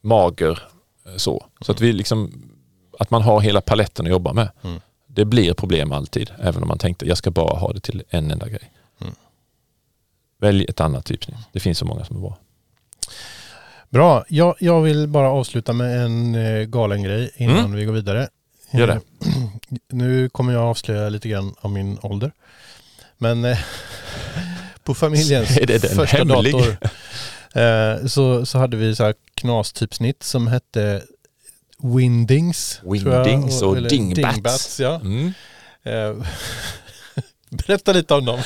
mager. 0.00 0.62
eh, 1.06 1.16
Så, 1.16 1.46
så 1.60 1.72
att, 1.72 1.80
vi 1.80 1.92
liksom, 1.92 2.50
att 2.98 3.10
man 3.10 3.22
har 3.22 3.40
hela 3.40 3.60
paletten 3.60 4.06
att 4.06 4.10
jobba 4.10 4.32
med. 4.32 4.50
Mm. 4.62 4.80
Det 5.06 5.24
blir 5.24 5.54
problem 5.54 5.92
alltid, 5.92 6.30
även 6.38 6.62
om 6.62 6.68
man 6.68 6.78
tänkte 6.78 7.06
jag 7.06 7.18
ska 7.18 7.30
bara 7.30 7.58
ha 7.58 7.72
det 7.72 7.80
till 7.80 8.02
en 8.10 8.30
enda 8.30 8.48
grej. 8.48 8.72
Välj 10.40 10.64
ett 10.68 10.80
annat 10.80 11.04
typsnitt. 11.04 11.36
Det 11.52 11.60
finns 11.60 11.78
så 11.78 11.84
många 11.84 12.04
som 12.04 12.16
är 12.16 12.20
bra. 12.20 12.38
Bra, 13.90 14.24
jag, 14.28 14.56
jag 14.60 14.82
vill 14.82 15.08
bara 15.08 15.30
avsluta 15.30 15.72
med 15.72 16.04
en 16.04 16.34
eh, 16.34 16.62
galen 16.64 17.02
grej 17.02 17.30
innan 17.36 17.58
Mm. 17.58 17.72
vi 17.72 17.84
går 17.84 17.92
vidare. 17.92 18.28
Gör 18.70 18.86
det. 18.86 18.92
Eh, 18.92 19.00
Nu 19.92 20.28
kommer 20.28 20.52
jag 20.52 20.62
avslöja 20.62 21.08
lite 21.08 21.28
grann 21.28 21.54
av 21.60 21.70
min 21.70 21.98
ålder. 22.02 22.32
Men 23.18 23.44
eh, 23.44 23.58
på 24.84 24.94
familjens 24.94 25.48
första 25.96 26.16
hemlig? 26.16 26.52
dator 26.54 26.76
eh, 27.62 28.06
så, 28.06 28.46
så 28.46 28.58
hade 28.58 28.76
vi 28.76 28.96
så 28.96 29.04
här 29.04 29.14
knastypsnitt 29.34 30.22
som 30.22 30.46
hette 30.46 31.02
Windings. 31.82 32.80
jag, 32.84 32.92
Windings 32.92 33.62
och 33.62 33.76
eller 33.76 33.88
Dingbats. 33.90 34.80
ja. 34.80 34.94
Mm. 34.94 35.32
Eh, 35.82 36.14
Berätta 37.50 37.92
lite 37.92 38.14
om 38.14 38.24
dem. 38.24 38.40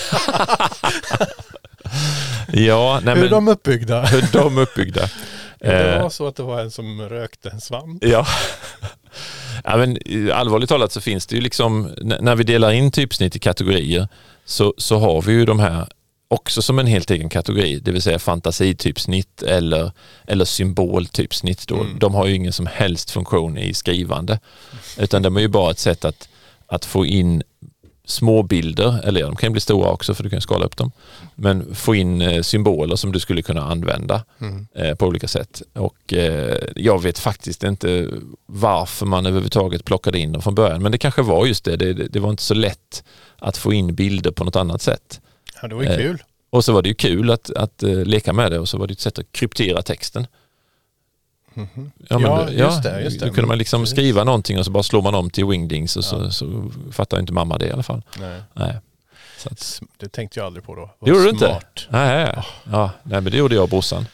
Ja, 2.53 3.01
nej, 3.05 3.15
Hur 3.15 3.25
är 3.25 3.31
men, 3.31 3.31
de 3.31 3.49
uppbyggda? 3.49 4.05
hur 4.07 4.25
de 4.33 4.59
är 4.59 4.63
uppbyggda. 4.63 5.09
Det 5.59 5.95
Eh, 5.95 6.03
var 6.03 6.11
så 6.11 6.27
att 6.27 6.37
det 6.37 6.43
var 6.43 6.61
en 6.61 6.71
som 6.71 7.01
rökte 7.03 7.51
en 7.51 7.61
svamp. 7.61 8.05
Ja. 8.05 8.27
ja 9.65 9.77
men, 9.77 9.97
eh, 9.97 10.39
allvarligt 10.39 10.69
talat 10.69 10.93
så 10.93 11.01
finns 11.01 11.27
det 11.27 11.35
ju 11.37 11.41
liksom, 11.43 11.91
när 12.21 12.37
vi 12.37 12.45
delar 12.45 12.71
in 12.71 12.91
typsnitt 12.91 13.37
i 13.37 13.39
kategorier 13.39 14.09
så, 14.45 14.75
så 14.79 14.99
har 14.99 15.23
vi 15.23 15.33
ju 15.33 15.45
de 15.45 15.61
här 15.61 15.89
också 16.29 16.63
som 16.63 16.79
en 16.79 16.87
helt 16.87 17.11
egen 17.11 17.29
kategori, 17.29 17.79
det 17.81 17.93
vill 17.93 18.03
säga 18.03 18.19
fantasitypsnitt 18.19 19.43
eller, 19.43 19.93
eller 20.27 20.45
symboltypsnitt. 20.45 21.69
Då. 21.69 21.75
Mm. 21.81 21.99
De 21.99 22.15
har 22.15 22.27
ju 22.27 22.35
ingen 22.35 22.53
som 22.53 22.67
helst 22.67 23.11
funktion 23.11 23.59
i 23.59 23.75
skrivande 23.75 24.41
utan 24.99 25.23
de 25.23 25.37
är 25.37 25.41
ju 25.41 25.49
bara 25.49 25.71
ett 25.71 25.79
sätt 25.79 26.05
att, 26.05 26.29
att 26.67 26.85
få 26.85 27.07
in 27.07 27.43
små 28.05 28.43
bilder, 28.43 29.01
eller 29.05 29.21
ja, 29.21 29.27
de 29.27 29.37
kan 29.37 29.53
bli 29.53 29.61
stora 29.61 29.91
också 29.91 30.15
för 30.15 30.23
du 30.25 30.31
kan 30.31 30.41
skala 30.41 30.65
upp 30.65 30.77
dem, 30.77 30.91
men 31.35 31.75
få 31.75 31.95
in 31.95 32.21
eh, 32.21 32.43
symboler 32.43 32.97
som 32.97 33.13
du 33.13 33.21
skulle 33.21 33.43
kunna 33.43 33.63
använda 33.63 34.25
Mm. 34.41 34.67
eh, 34.75 34.95
på 34.95 35.07
olika 35.07 35.29
sätt. 35.29 35.63
Och 35.73 36.13
eh, 36.13 36.59
jag 36.77 37.03
vet 37.03 37.19
faktiskt 37.19 37.63
inte 37.65 38.09
varför 38.47 39.07
man 39.07 39.27
överhuvudtaget 39.27 39.85
plockade 39.85 40.19
in 40.19 40.33
dem 40.33 40.43
från 40.43 40.55
början. 40.55 40.83
Men 40.83 40.93
det 40.93 40.99
kanske 40.99 41.23
var 41.23 41.47
just 41.47 41.65
det. 41.65 41.77
Det, 41.77 41.93
det, 41.93 42.21
var 42.21 42.31
inte 42.31 42.43
så 42.43 42.55
lätt 42.55 43.05
att 43.39 43.57
få 43.57 43.73
in 43.73 43.95
bilder 43.95 44.31
på 44.31 44.45
något 44.45 44.57
annat 44.57 44.83
sätt. 44.83 45.21
Ja, 45.63 45.69
det 45.69 45.75
var 45.75 45.83
ju 45.83 45.89
Eh, 45.89 45.97
kul. 45.97 46.23
Och 46.51 46.65
så 46.65 46.73
var 46.73 46.83
det 46.83 46.89
ju 46.89 46.95
kul 46.95 47.31
att, 47.31 47.51
att 47.51 47.83
leka 47.83 48.33
med 48.33 48.53
det 48.53 48.59
och 48.59 48.69
så 48.69 48.79
var 48.79 48.87
det 48.87 48.93
ett 48.93 49.01
sätt 49.01 49.19
att 49.19 49.33
kryptera 49.33 49.83
texten. 49.83 50.27
Ja, 51.55 51.65
Ja, 52.09 52.19
men, 52.19 52.57
just 52.57 52.83
det, 52.83 53.01
just 53.01 53.21
det. 53.21 53.27
Då 53.27 53.33
kunde 53.35 53.49
man 53.49 53.59
liksom 53.59 53.87
skriva 53.87 54.25
någonting 54.25 54.59
och 54.59 54.65
så 54.65 54.71
bara 54.71 54.83
slår 54.83 55.03
man 55.03 55.15
om 55.15 55.31
till 55.31 55.45
wingdings 55.47 55.97
och 55.97 56.05
så, 56.05 56.17
Ja. 56.17 56.31
så 56.31 56.71
fattar 56.93 57.19
inte 57.21 57.33
mamma 57.33 57.59
det 57.59 57.67
i 57.67 57.73
alla 57.73 57.83
fall. 57.83 58.03
Nej. 58.21 58.41
Nej. 58.55 58.77
Så 59.39 59.49
att, 59.53 59.81
Det 59.99 60.09
tänkte 60.09 60.39
jag 60.41 60.47
aldrig 60.47 60.65
på 60.65 60.75
då. 60.75 60.91
Det 61.01 61.11
gjorde 61.11 61.23
du 61.23 61.31
inte? 61.31 61.47
Smart. 61.47 61.87
nej, 61.89 62.25
nej. 62.25 62.45
Ja, 62.73 62.91
nej, 63.03 63.21
men 63.21 63.33
det 63.33 63.39
gjorde 63.39 63.55
jag 63.55 63.63
och 63.63 63.69
brorsan. 63.71 64.07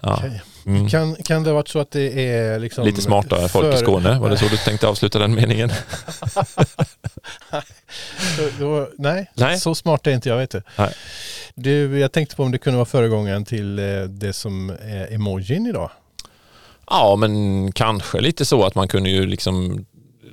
Ja. 0.00 0.22
Mm. 0.66 0.88
Kan, 0.88 1.14
kan 1.14 1.42
det 1.42 1.50
ha 1.50 1.54
varit 1.54 1.68
så 1.68 1.78
att 1.78 1.90
det 1.90 2.28
är 2.30 2.58
liksom... 2.58 2.84
Lite 2.84 3.02
smartare 3.02 3.48
folk 3.48 3.74
i 3.74 3.78
Skåne, 3.78 4.18
var 4.18 4.30
det 4.30 4.36
så 4.38 4.48
du 4.48 4.56
tänkte 4.56 4.88
avsluta 4.88 5.18
den 5.18 5.34
meningen? 5.34 5.70
Då- 8.38 8.50
då- 8.58 8.88
nej, 8.98 9.30
Nej. 9.34 9.60
så 9.60 9.74
smart 9.74 10.06
är 10.06 10.10
inte 10.10 10.28
jag 10.28 10.36
vet 10.36 10.50
du. 10.50 10.62
Nej. 10.76 10.94
du. 11.54 11.98
Jag 11.98 12.12
tänkte 12.12 12.36
på 12.36 12.42
om 12.42 12.50
det 12.52 12.58
kunde 12.58 12.76
vara 12.76 12.86
föregångaren 12.86 13.44
till 13.44 13.78
eh, 13.78 13.84
det 14.02 14.32
som 14.32 14.70
är 14.70 15.12
emojin 15.14 15.66
idag. 15.66 15.90
Ja, 16.90 17.16
men 17.16 17.72
kanske 17.72 18.20
lite 18.20 18.44
så 18.44 18.64
att 18.64 18.74
man 18.74 18.88
kunde 18.88 19.10
ju 19.10 19.26
liksom 19.26 19.86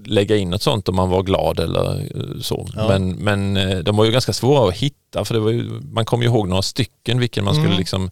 lägga 0.06 0.36
in 0.36 0.50
något 0.50 0.62
sånt 0.62 0.90
om 0.90 0.96
man 0.96 1.10
var 1.10 1.24
glad 1.24 1.60
eller 1.60 2.00
eh, 2.16 2.40
så. 2.42 2.68
Ja. 2.76 2.88
Men, 2.88 3.10
men 3.10 3.58
eh, 3.58 3.78
de 3.78 3.96
var 3.96 4.06
ju 4.06 4.12
ganska 4.12 4.34
svåra 4.34 4.70
att 4.70 4.76
hitta 4.76 5.26
för 5.26 5.34
det 5.34 5.40
var 5.40 5.52
ju, 5.52 5.64
man 5.92 6.06
kom 6.06 6.22
ju 6.22 6.28
ihåg 6.28 6.48
några 6.48 6.62
stycken 6.62 7.20
vilken 7.20 7.44
man 7.46 7.54
skulle 7.54 7.68
Mm. 7.68 7.78
liksom, 7.78 8.12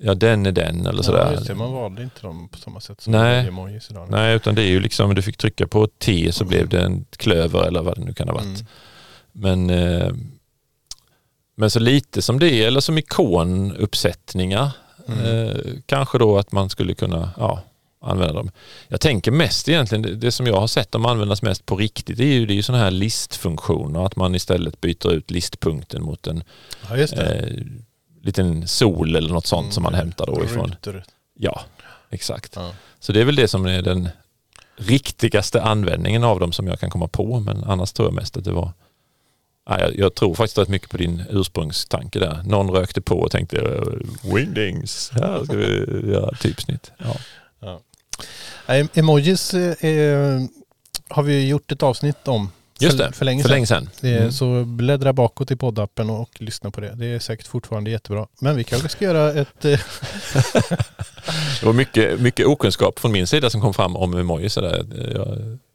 ja 0.00 0.14
den 0.14 0.46
är 0.46 0.52
den 0.52 0.86
eller 0.86 1.02
sådär. 1.02 1.38
det, 1.46 1.54
man 1.54 1.72
valde 1.72 2.02
inte 2.02 2.20
dem 2.22 2.48
på 2.48 2.58
samma 2.58 2.80
sätt 2.80 3.00
som 3.00 3.12
Nej. 3.12 3.46
Emojis 3.48 3.90
idag. 3.90 4.06
Nej, 4.10 4.36
utan 4.36 4.54
det 4.54 4.62
är 4.62 4.68
ju 4.68 4.80
liksom, 4.80 5.14
du 5.14 5.22
fick 5.22 5.36
trycka 5.36 5.66
på 5.66 5.86
T 5.86 6.32
så 6.32 6.44
blev 6.44 6.68
det 6.68 6.80
en 6.82 7.04
klöver 7.16 7.62
eller 7.66 7.82
vad 7.82 7.96
det 7.98 8.04
nu 8.04 8.12
kan 8.12 8.28
ha 8.28 8.34
varit. 8.34 8.44
Mm. 8.46 8.66
Men, 9.32 9.70
eh, 9.70 10.12
men 11.56 11.70
så 11.70 11.78
lite 11.78 12.22
som 12.22 12.38
det, 12.38 12.64
eller 12.64 12.80
som 12.80 12.98
ikonuppsättningar. 12.98 14.70
Mm. 15.08 15.20
Eh, 15.48 15.56
kanske 15.86 16.18
då 16.18 16.38
att 16.38 16.52
man 16.52 16.70
skulle 16.70 16.94
kunna 16.94 17.30
ja, 17.36 17.62
använda 18.02 18.34
dem. 18.34 18.50
Jag 18.88 19.00
tänker 19.00 19.30
mest 19.30 19.68
egentligen, 19.68 20.20
det, 20.20 20.32
som 20.32 20.46
jag 20.46 20.60
har 20.60 20.66
sett 20.66 20.92
dem 20.92 21.06
användas 21.06 21.42
mest 21.42 21.66
på 21.66 21.76
riktigt, 21.76 22.16
det 22.18 22.24
är 22.24 22.32
ju, 22.34 22.46
det 22.46 22.52
är 22.52 22.56
ju 22.56 22.62
sådana 22.62 22.84
här 22.84 22.90
listfunktioner. 22.90 24.06
Att 24.06 24.16
man 24.16 24.34
istället 24.34 24.80
byter 24.80 25.12
ut 25.12 25.30
listpunkten 25.30 26.02
mot 26.02 26.26
en 26.26 26.42
Ja, 26.88 26.96
eh, 26.96 27.44
liten 28.22 28.68
sol 28.68 29.16
eller 29.16 29.30
något 29.32 29.46
sånt 29.46 29.64
Mm. 29.64 29.72
som 29.72 29.82
man 29.82 29.94
hämtar 29.94 30.26
då 30.26 30.44
ifrån. 30.44 30.68
Rutor. 30.70 31.02
Ja, 31.38 31.60
exakt. 32.10 32.52
Ja. 32.56 32.70
Så 33.00 33.12
det 33.12 33.20
är 33.20 33.24
väl 33.24 33.36
det 33.36 33.48
som 33.48 33.66
är 33.66 33.82
den 33.82 34.08
riktigaste 34.76 35.62
användningen 35.62 36.24
av 36.24 36.40
dem 36.40 36.52
som 36.52 36.66
jag 36.66 36.80
kan 36.80 36.90
komma 36.90 37.08
på. 37.08 37.40
Men 37.40 37.64
annars 37.64 37.92
tror 37.92 38.08
jag 38.08 38.14
mest 38.14 38.36
att 38.36 38.44
det 38.44 38.52
var 38.52 38.72
Ja, 39.68 39.80
jag, 39.80 39.98
jag 39.98 40.14
tror 40.14 40.34
faktiskt 40.34 40.58
rätt 40.58 40.68
mycket 40.68 40.90
på 40.90 40.96
din 40.96 41.22
ursprungstanke 41.30 42.18
där. 42.18 42.42
Någon 42.46 42.70
rökte 42.70 43.00
på 43.00 43.14
och 43.20 43.30
tänkte 43.30 43.82
wingdings, 44.34 45.10
här 45.14 45.44
ska 45.44 45.56
vi 45.56 45.66
göra 46.12 46.30
typsnitt. 46.36 46.92
Ja. 46.98 47.16
Nej, 47.62 47.78
emojis 48.94 49.54
eh, 49.54 50.40
har 51.08 51.22
vi 51.22 51.48
gjort 51.48 51.72
ett 51.72 51.82
avsnitt 51.82 52.28
om 52.28 52.50
Just 52.78 52.98
det, 52.98 53.12
för 53.12 53.24
länge 53.24 53.42
för 53.42 53.50
länge 53.50 53.66
sedan. 53.66 53.90
Mm. 54.02 54.32
Så 54.32 54.64
bläddra 54.64 55.12
bakåt 55.12 55.50
i 55.50 55.56
poddappen 55.56 56.10
och 56.10 56.30
lyssna 56.40 56.70
på 56.70 56.80
det. 56.80 56.94
Det 56.94 57.06
är 57.06 57.18
säkert 57.18 57.46
fortfarande 57.46 57.90
jättebra. 57.90 58.26
Men 58.40 58.56
vi 58.56 58.64
kanske 58.64 58.88
ska 58.88 59.04
göra 59.04 59.32
ett... 59.32 59.64
Eh, 59.64 59.80
Det 61.60 61.66
var 61.66 61.72
mycket, 61.72 62.20
mycket 62.20 62.46
okunskap 62.46 62.98
från 62.98 63.12
min 63.12 63.26
sida 63.26 63.50
som 63.50 63.60
kom 63.60 63.74
fram 63.74 63.96
om 63.96 64.14
emojis. 64.14 64.56
Jag 64.56 64.88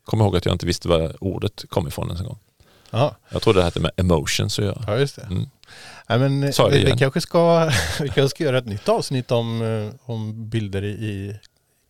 kommer 0.05 0.23
ihåg 0.23 0.37
att 0.37 0.45
jag 0.45 0.55
inte 0.55 0.65
visste 0.65 0.87
vad 0.87 1.15
ordet 1.19 1.65
kom 1.69 1.87
ifrån 1.87 2.07
ens 2.07 2.21
en 2.21 2.27
gång. 2.27 2.37
ja, 2.89 3.15
Jag 3.29 3.41
trodde 3.41 3.59
det 3.59 3.63
hade 3.63 3.79
med 3.79 3.91
emotions 3.97 4.59
att 4.59 4.65
göra. 4.65 4.83
ja, 4.87 4.97
just 4.97 5.15
det. 5.15 5.21
Mm. 5.21 5.45
Nej, 6.09 6.19
men, 6.19 6.43
eh, 6.43 6.49
det 6.57 6.69
vi, 6.69 6.77
igen? 6.77 6.97
kanske 6.97 7.21
ska, 7.21 7.65
vi 8.01 8.09
kanske 8.09 8.29
ska 8.29 8.43
göra 8.43 8.57
ett 8.57 8.65
nytt 8.65 8.89
avsnitt 8.89 9.31
om, 9.31 9.61
eh, 9.61 10.11
om 10.11 10.49
bilder 10.49 10.83
i 10.83 11.39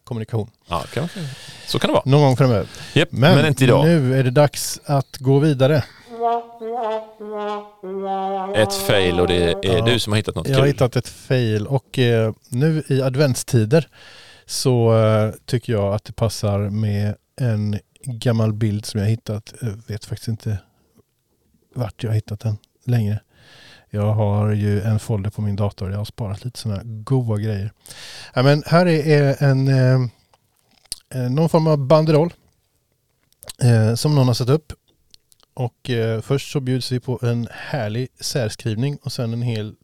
kommunikation. 0.06 0.50
Ja, 0.68 0.84
kanske. 0.94 1.20
Så 1.68 1.80
kan 1.80 1.88
det 1.88 1.94
vara. 1.94 2.04
Någon 2.06 2.22
gång 2.22 2.38
framöver. 2.38 2.68
Yep, 2.96 3.10
Men, 3.12 3.36
men, 3.36 3.46
inte 3.46 3.64
idag. 3.64 3.86
nu 3.86 4.20
är 4.20 4.24
det 4.24 4.32
dags 4.32 4.80
att 4.86 5.18
gå 5.18 5.40
vidare. 5.40 5.84
Ett 8.56 8.74
fail 8.74 9.20
och 9.20 9.28
det 9.28 9.36
är 9.52 9.78
Ja. 9.78 9.86
du 9.86 10.00
som 10.00 10.14
har 10.14 10.18
hittat 10.18 10.36
något 10.36 10.48
Jag 10.48 10.56
har 10.56 10.62
kul. 10.62 10.68
hittat 10.74 10.96
ett 10.96 11.08
fail 11.08 11.68
och 11.68 12.00
eh, 12.00 12.34
nu 12.50 12.84
i 12.88 13.02
adventstider 13.02 13.88
så 14.46 14.98
eh, 14.98 15.32
tycker 15.46 15.74
jag 15.74 15.94
att 15.94 16.04
det 16.04 16.14
passar 16.14 16.60
med 16.60 17.16
en 17.42 17.80
gammal 18.04 18.54
bild 18.54 18.86
som 18.86 19.00
jag 19.00 19.08
hittat. 19.08 19.54
Jag 19.62 19.82
vet 19.88 20.06
faktiskt 20.06 20.28
inte 20.28 20.58
vart 21.76 22.04
jag 22.04 22.10
har 22.10 22.16
hittat 22.16 22.40
den 22.40 22.58
längre. 22.86 23.20
Jag 23.90 24.14
har 24.14 24.52
ju 24.52 24.82
en 24.82 25.00
folder 25.00 25.30
på 25.30 25.42
min 25.42 25.56
dator. 25.56 25.92
Jag 25.92 25.98
har 25.98 26.06
sparat 26.06 26.46
lite 26.46 26.60
sådana 26.60 26.82
goa 26.84 27.38
grejer. 27.38 27.72
Ja, 28.34 28.44
men 28.44 28.64
här 28.66 28.86
är 28.86 29.44
en, 29.44 29.68
eh, 29.68 30.10
eh, 31.10 31.30
någon 31.30 31.50
form 31.50 31.68
av 31.68 31.78
banderoll 31.78 32.34
eh, 33.62 33.96
som 33.96 34.16
någon 34.16 34.28
har 34.28 34.34
satt 34.34 34.50
upp. 34.50 34.74
Och 35.54 35.90
först 36.22 36.52
så 36.52 36.60
bjuds 36.60 36.92
vi 36.92 37.00
på 37.00 37.20
en 37.22 37.48
härlig 37.52 38.08
särskrivning 38.20 38.98
och 39.04 39.12
sen 39.12 39.34
en 39.34 39.42
hel 39.42 39.76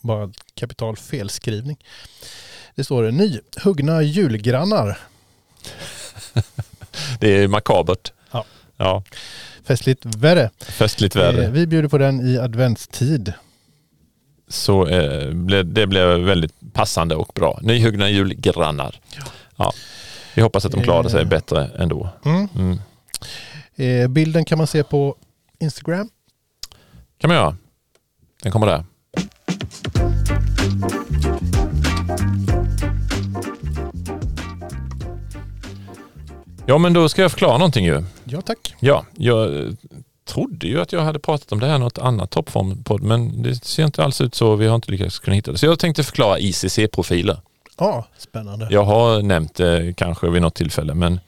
bara 0.00 0.32
kapital 0.54 0.96
felskrivning. 0.96 1.76
Det 2.74 2.84
står 2.84 3.10
nyhuggna 3.10 4.02
julgrannar. 4.02 4.98
Det 7.20 7.28
är 7.28 7.48
makabert. 7.48 8.12
Ja. 8.30 8.44
ja. 8.76 9.02
Festligt 9.64 10.04
värre. 10.04 10.50
Festligt 10.60 11.16
väder. 11.16 11.42
Eh, 11.42 11.50
vi 11.50 11.66
bjuder 11.66 11.88
på 11.88 11.98
den 11.98 12.28
i 12.28 12.38
adventstid. 12.38 13.32
Så 14.48 14.86
eh, 14.86 15.28
det 15.64 15.86
blev 15.86 16.08
väldigt 16.08 16.54
passande 16.72 17.14
och 17.14 17.32
bra. 17.34 17.58
Nyhuggna 17.62 18.10
julgrannar. 18.10 19.00
Ja. 19.56 19.72
Vi 20.34 20.42
hoppas 20.42 20.64
att 20.64 20.72
de 20.72 20.82
klarade 20.82 21.10
sig 21.10 21.22
Eh. 21.22 21.28
bättre 21.28 21.70
ändå. 21.78 22.08
Mm. 22.24 22.48
Mm. 22.54 22.78
Eh, 23.76 24.08
bilden 24.08 24.44
kan 24.44 24.58
man 24.58 24.66
se 24.66 24.82
på 24.84 25.16
Instagram. 25.58 26.08
kan 27.18 27.28
man 27.28 27.36
göra. 27.36 27.56
Den 28.42 28.52
kommer 28.52 28.66
där. 28.66 28.84
Ja 36.66 36.78
men 36.78 36.92
då 36.92 37.08
ska 37.08 37.22
jag 37.22 37.30
förklara 37.30 37.58
någonting 37.58 37.84
ju. 37.86 38.04
Ja 38.24 38.40
tack. 38.40 38.74
Ja, 38.80 39.04
jag 39.16 39.50
trodde 40.26 40.66
ju 40.66 40.80
att 40.80 40.92
jag 40.92 41.00
hade 41.00 41.18
pratat 41.18 41.52
om 41.52 41.60
det 41.60 41.66
här 41.66 41.76
i 41.76 41.78
något 41.78 41.98
annat 41.98 42.30
toppformpodd 42.30 43.02
men 43.02 43.42
det 43.42 43.64
ser 43.64 43.84
inte 43.84 44.04
alls 44.04 44.20
ut 44.20 44.34
så. 44.34 44.56
Vi 44.56 44.66
har 44.66 44.74
inte 44.74 44.90
lyckats 44.90 45.18
kunna 45.18 45.34
hitta 45.34 45.52
det. 45.52 45.58
Så 45.58 45.66
jag 45.66 45.78
tänkte 45.78 46.02
förklara 46.02 46.38
ICC-profiler. 46.38 47.40
Ja, 47.78 48.06
spännande. 48.18 48.68
Jag 48.70 48.84
har 48.84 49.22
nämnt 49.22 49.54
det 49.54 49.96
kanske 49.96 50.30
vid 50.30 50.42
något 50.42 50.54
tillfälle 50.54 50.94
men 50.94 51.20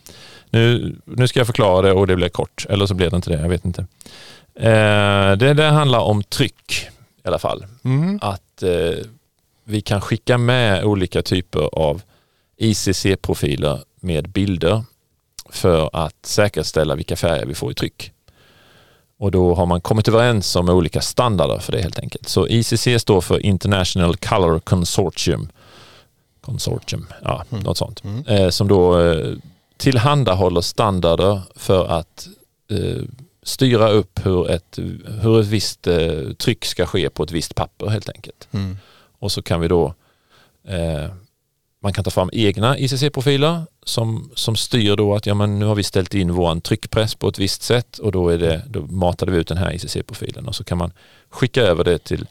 nu, 0.50 0.96
nu 1.04 1.28
ska 1.28 1.40
jag 1.40 1.46
förklara 1.46 1.82
det 1.82 1.92
och 1.92 2.06
det 2.06 2.16
blir 2.16 2.28
kort. 2.28 2.66
Eller 2.68 2.86
så 2.86 2.94
blir 2.94 3.10
det 3.10 3.16
inte 3.16 3.30
det, 3.30 3.40
jag 3.40 3.48
vet 3.48 3.64
inte. 3.64 3.86
Eh, 4.54 5.36
det, 5.36 5.54
det 5.54 5.64
handlar 5.64 6.00
om 6.00 6.22
tryck 6.22 6.88
i 7.24 7.28
alla 7.28 7.38
fall. 7.38 7.66
Mm. 7.84 8.18
Att 8.22 8.62
eh, 8.62 9.04
vi 9.64 9.80
kan 9.80 10.00
skicka 10.00 10.38
med 10.38 10.84
olika 10.84 11.22
typer 11.22 11.60
av 11.72 12.02
ICC-profiler 12.56 13.80
med 14.00 14.28
bilder 14.28 14.84
för 15.50 15.90
att 15.92 16.26
säkerställa 16.26 16.94
vilka 16.94 17.16
färger 17.16 17.46
vi 17.46 17.54
får 17.54 17.70
i 17.70 17.74
tryck. 17.74 18.12
Och 19.18 19.30
då 19.30 19.54
har 19.54 19.66
man 19.66 19.80
kommit 19.80 20.08
överens 20.08 20.56
om 20.56 20.68
olika 20.68 21.00
standarder 21.00 21.58
för 21.58 21.72
det 21.72 21.82
helt 21.82 21.98
enkelt. 21.98 22.28
Så 22.28 22.48
ICC 22.48 22.88
står 22.98 23.20
för 23.20 23.46
International 23.46 24.16
Color 24.16 24.58
Consortium. 24.58 25.48
Consortium, 26.40 27.06
ja, 27.24 27.44
mm. 27.50 27.64
något 27.64 27.76
sånt. 27.76 28.04
Mm. 28.04 28.26
Eh, 28.26 28.50
som 28.50 28.68
då 28.68 29.00
eh, 29.00 29.34
tillhandahåller 29.76 30.60
standarder 30.60 31.40
för 31.56 31.86
att 31.86 32.28
eh, 32.70 33.02
styra 33.42 33.88
upp 33.88 34.26
hur 34.26 34.50
ett, 34.50 34.78
hur 35.20 35.40
ett 35.40 35.46
visst 35.46 35.86
eh, 35.86 36.32
tryck 36.38 36.64
ska 36.64 36.86
ske 36.86 37.10
på 37.10 37.22
ett 37.22 37.30
visst 37.30 37.54
papper 37.54 37.86
helt 37.86 38.08
enkelt. 38.08 38.48
Mm. 38.52 38.78
Och 39.18 39.32
så 39.32 39.42
kan 39.42 39.60
vi 39.60 39.68
då 39.68 39.94
eh, 40.64 41.10
man 41.80 41.92
kan 41.92 42.04
ta 42.04 42.10
fram 42.10 42.30
egna 42.32 42.78
ICC-profiler 42.78 43.62
som, 43.82 44.30
som 44.34 44.56
styr 44.56 44.96
då 44.96 45.14
att 45.14 45.26
ja, 45.26 45.34
men 45.34 45.58
nu 45.58 45.64
har 45.64 45.74
vi 45.74 45.82
ställt 45.82 46.14
in 46.14 46.32
vår 46.32 46.60
tryckpress 46.60 47.14
på 47.14 47.28
ett 47.28 47.38
visst 47.38 47.62
sätt 47.62 47.98
och 47.98 48.12
då, 48.12 48.28
är 48.28 48.38
det, 48.38 48.62
då 48.68 48.80
matade 48.80 49.32
vi 49.32 49.38
ut 49.38 49.48
den 49.48 49.58
här 49.58 49.72
ICC-profilen 49.72 50.46
och 50.46 50.54
så 50.54 50.64
kan 50.64 50.78
man 50.78 50.92
skicka 51.30 51.62
över 51.62 51.84
det 51.84 51.98
till 51.98 52.26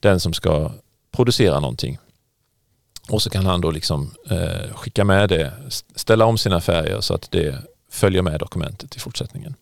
den 0.00 0.20
som 0.20 0.32
ska 0.32 0.70
producera 1.12 1.60
någonting. 1.60 1.98
Och 3.08 3.22
så 3.22 3.30
kan 3.30 3.46
han 3.46 3.60
då 3.60 3.70
liksom 3.70 4.14
eh, 4.30 4.74
skicka 4.74 5.04
med 5.04 5.28
det, 5.28 5.52
ställa 5.94 6.24
om 6.24 6.38
sina 6.38 6.60
färger 6.60 7.00
så 7.00 7.14
att 7.14 7.30
det 7.30 7.56
följer 7.90 8.22
med 8.22 8.40
dokumentet 8.40 8.96
i 8.96 9.00
fortsättningen. 9.00 9.54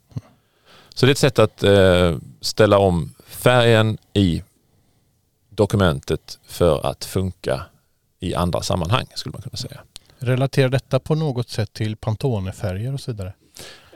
Så 0.95 1.07
det 1.07 1.11
är 1.11 1.13
ett 1.13 1.19
sätt 1.19 1.39
att 1.39 1.63
eh, 1.63 2.17
ställa 2.41 2.79
om 2.79 3.15
färgen 3.27 3.99
i 4.13 4.43
dokumentet 5.51 6.39
för 6.47 6.87
att 6.87 7.05
funka 7.05 7.63
i 8.21 8.35
andra 8.35 8.63
sammanhang 8.63 9.07
skulle 9.15 9.33
man 9.33 9.43
kunna 9.43 9.57
säga. 9.57 9.81
Relaterar 10.19 10.69
detta 10.69 11.01
på 11.01 11.15
något 11.15 11.49
sätt 11.49 11.73
till 11.73 11.97
Pantone-färger 11.97 12.95
och 12.95 13.01
så 13.01 13.13
vidare? 13.13 13.33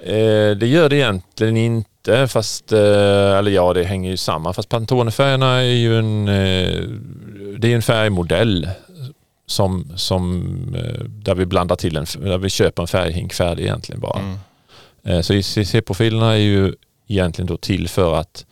Eh, 0.02 0.56
det 0.56 0.66
gör 0.66 0.88
det 0.88 0.96
egentligen 0.96 1.56
inte 1.56 2.28
fast, 2.28 2.72
eh, 2.72 3.38
eller 3.38 3.50
ja 3.50 3.72
det 3.72 3.84
hänger 3.84 4.10
ju 4.10 4.16
samman 4.16 4.54
fast 4.54 4.68
Pantone-färgerna 4.68 5.56
är 5.56 5.62
ju 5.62 5.98
en, 5.98 6.28
eh, 6.28 6.82
det 7.58 7.72
är 7.72 7.74
en 7.74 7.82
färgmodell 7.82 8.68
som, 9.46 9.92
som, 9.96 10.44
eh, 10.76 11.04
där 11.04 11.34
vi 11.34 11.46
blandar 11.46 11.76
till 11.76 11.96
en, 11.96 12.06
där 12.18 12.38
vi 12.38 12.50
köper 12.50 12.82
en 12.82 12.88
färghink 12.88 13.32
färdig 13.32 13.62
egentligen 13.62 14.00
bara. 14.00 14.20
Mm. 14.20 14.38
Eh, 15.02 15.20
så 15.20 15.34
ICC-profilerna 15.34 16.32
är 16.32 16.36
ju 16.36 16.74
egentligen 17.06 17.46
då 17.46 17.56
till 17.56 17.88
för 17.88 18.14
att 18.14 18.46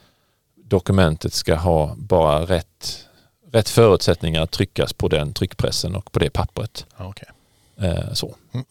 dokumentet 0.64 1.32
ska 1.32 1.54
ha 1.54 1.94
bara 1.96 2.40
rätt 2.44 3.06
rätt 3.52 3.68
förutsättningar 3.68 4.42
att 4.42 4.50
tryckas 4.50 4.92
på 4.92 5.08
den 5.08 5.32
tryckpressen 5.32 5.96
och 5.96 6.12
på 6.12 6.18
det 6.18 6.30
pappret. 6.30 6.86
Okay. 6.98 7.28
Eh, 7.88 8.12
så. 8.12 8.34
Mm. 8.52 8.66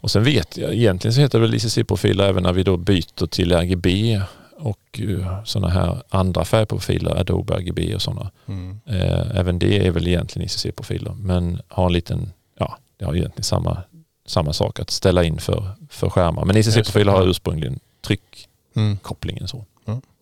Och 0.00 0.10
sen 0.10 0.24
vet 0.24 0.56
jag, 0.56 0.74
egentligen 0.74 1.14
så 1.14 1.20
heter 1.20 1.38
det 1.38 1.46
väl 1.46 1.54
ICC-profiler 1.54 2.24
även 2.24 2.42
när 2.42 2.52
vi 2.52 2.62
då 2.62 2.76
byter 2.76 3.26
till 3.26 3.52
RGB 3.52 4.20
och 4.58 5.00
uh, 5.00 5.44
sådana 5.44 5.68
här 5.68 6.02
andra 6.08 6.44
färgprofiler, 6.44 7.20
Adobe 7.20 7.54
RGB 7.54 7.94
och 7.94 8.02
sådana. 8.02 8.30
Mm. 8.46 8.80
Eh, 8.86 9.36
även 9.38 9.58
det 9.58 9.86
är 9.86 9.90
väl 9.90 10.08
egentligen 10.08 10.46
ICC-profiler 10.46 11.14
men 11.14 11.60
har 11.68 11.86
en 11.86 11.92
liten, 11.92 12.32
ja 12.58 12.78
det 12.96 13.04
har 13.04 13.14
egentligen 13.14 13.44
samma, 13.44 13.82
samma 14.26 14.52
sak 14.52 14.80
att 14.80 14.90
ställa 14.90 15.24
in 15.24 15.38
för, 15.38 15.70
för 15.90 16.10
skärmar. 16.10 16.44
Men 16.44 16.56
ICC-profiler 16.56 17.12
har 17.12 17.28
ursprungligen 17.28 17.78
tryckkopplingen 18.06 19.42
mm. 19.42 19.48
så. 19.48 19.64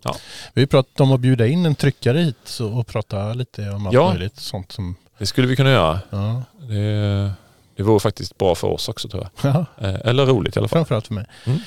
Ja. 0.04 0.16
Vi 0.54 0.62
har 0.62 0.66
pratat 0.66 1.00
om 1.00 1.12
att 1.12 1.20
bjuda 1.20 1.46
in 1.46 1.66
en 1.66 1.74
tryckare 1.74 2.18
hit 2.18 2.58
och 2.60 2.86
prata 2.86 3.32
lite 3.32 3.70
om 3.70 3.86
allt 3.86 3.94
ja. 3.94 4.08
möjligt. 4.08 4.36
Sånt 4.36 4.72
som... 4.72 4.96
Det 5.18 5.26
skulle 5.26 5.46
vi 5.46 5.56
kunna 5.56 5.70
göra. 5.70 6.00
Ja. 6.10 6.42
Det, 6.68 7.32
det 7.76 7.82
vore 7.82 8.00
faktiskt 8.00 8.38
bra 8.38 8.54
för 8.54 8.68
oss 8.68 8.88
också 8.88 9.08
tror 9.08 9.28
jag. 9.42 9.54
Ja. 9.54 9.88
Eh, 9.88 9.94
eller 10.04 10.26
roligt 10.26 10.56
i 10.56 10.58
alla 10.58 10.68
fall. 10.68 10.78
Framförallt 10.78 11.06
för 11.06 11.14
mig. 11.14 11.26
Mm. 11.44 11.58
Yes. 11.58 11.66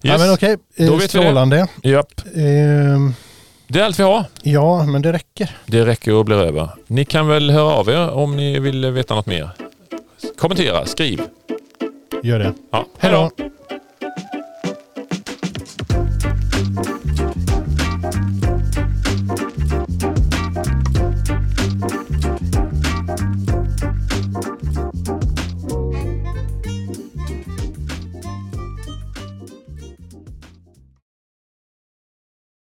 Ja 0.00 0.18
men 0.18 0.34
okej, 0.34 0.56
Då 0.76 0.84
eh, 0.84 0.98
vet 0.98 1.10
strålande. 1.10 1.68
Vi 1.82 1.90
det. 1.90 1.94
Japp. 1.94 2.20
Eh, 2.26 3.14
det 3.66 3.80
är 3.80 3.84
allt 3.84 3.98
vi 3.98 4.02
har. 4.02 4.24
Ja, 4.42 4.84
men 4.84 5.02
det 5.02 5.12
räcker. 5.12 5.56
Det 5.66 5.86
räcker 5.86 6.12
och 6.12 6.24
blir 6.24 6.36
över. 6.36 6.68
Ni 6.86 7.04
kan 7.04 7.26
väl 7.26 7.50
höra 7.50 7.72
av 7.72 7.88
er 7.88 8.10
om 8.10 8.36
ni 8.36 8.58
vill 8.58 8.90
veta 8.90 9.14
något 9.14 9.26
mer. 9.26 9.50
Kommentera, 10.38 10.86
skriv. 10.86 11.20
Gör 12.22 12.38
det. 12.38 12.52
Ja, 12.70 12.86
hej 12.98 13.12
då. 13.12 13.30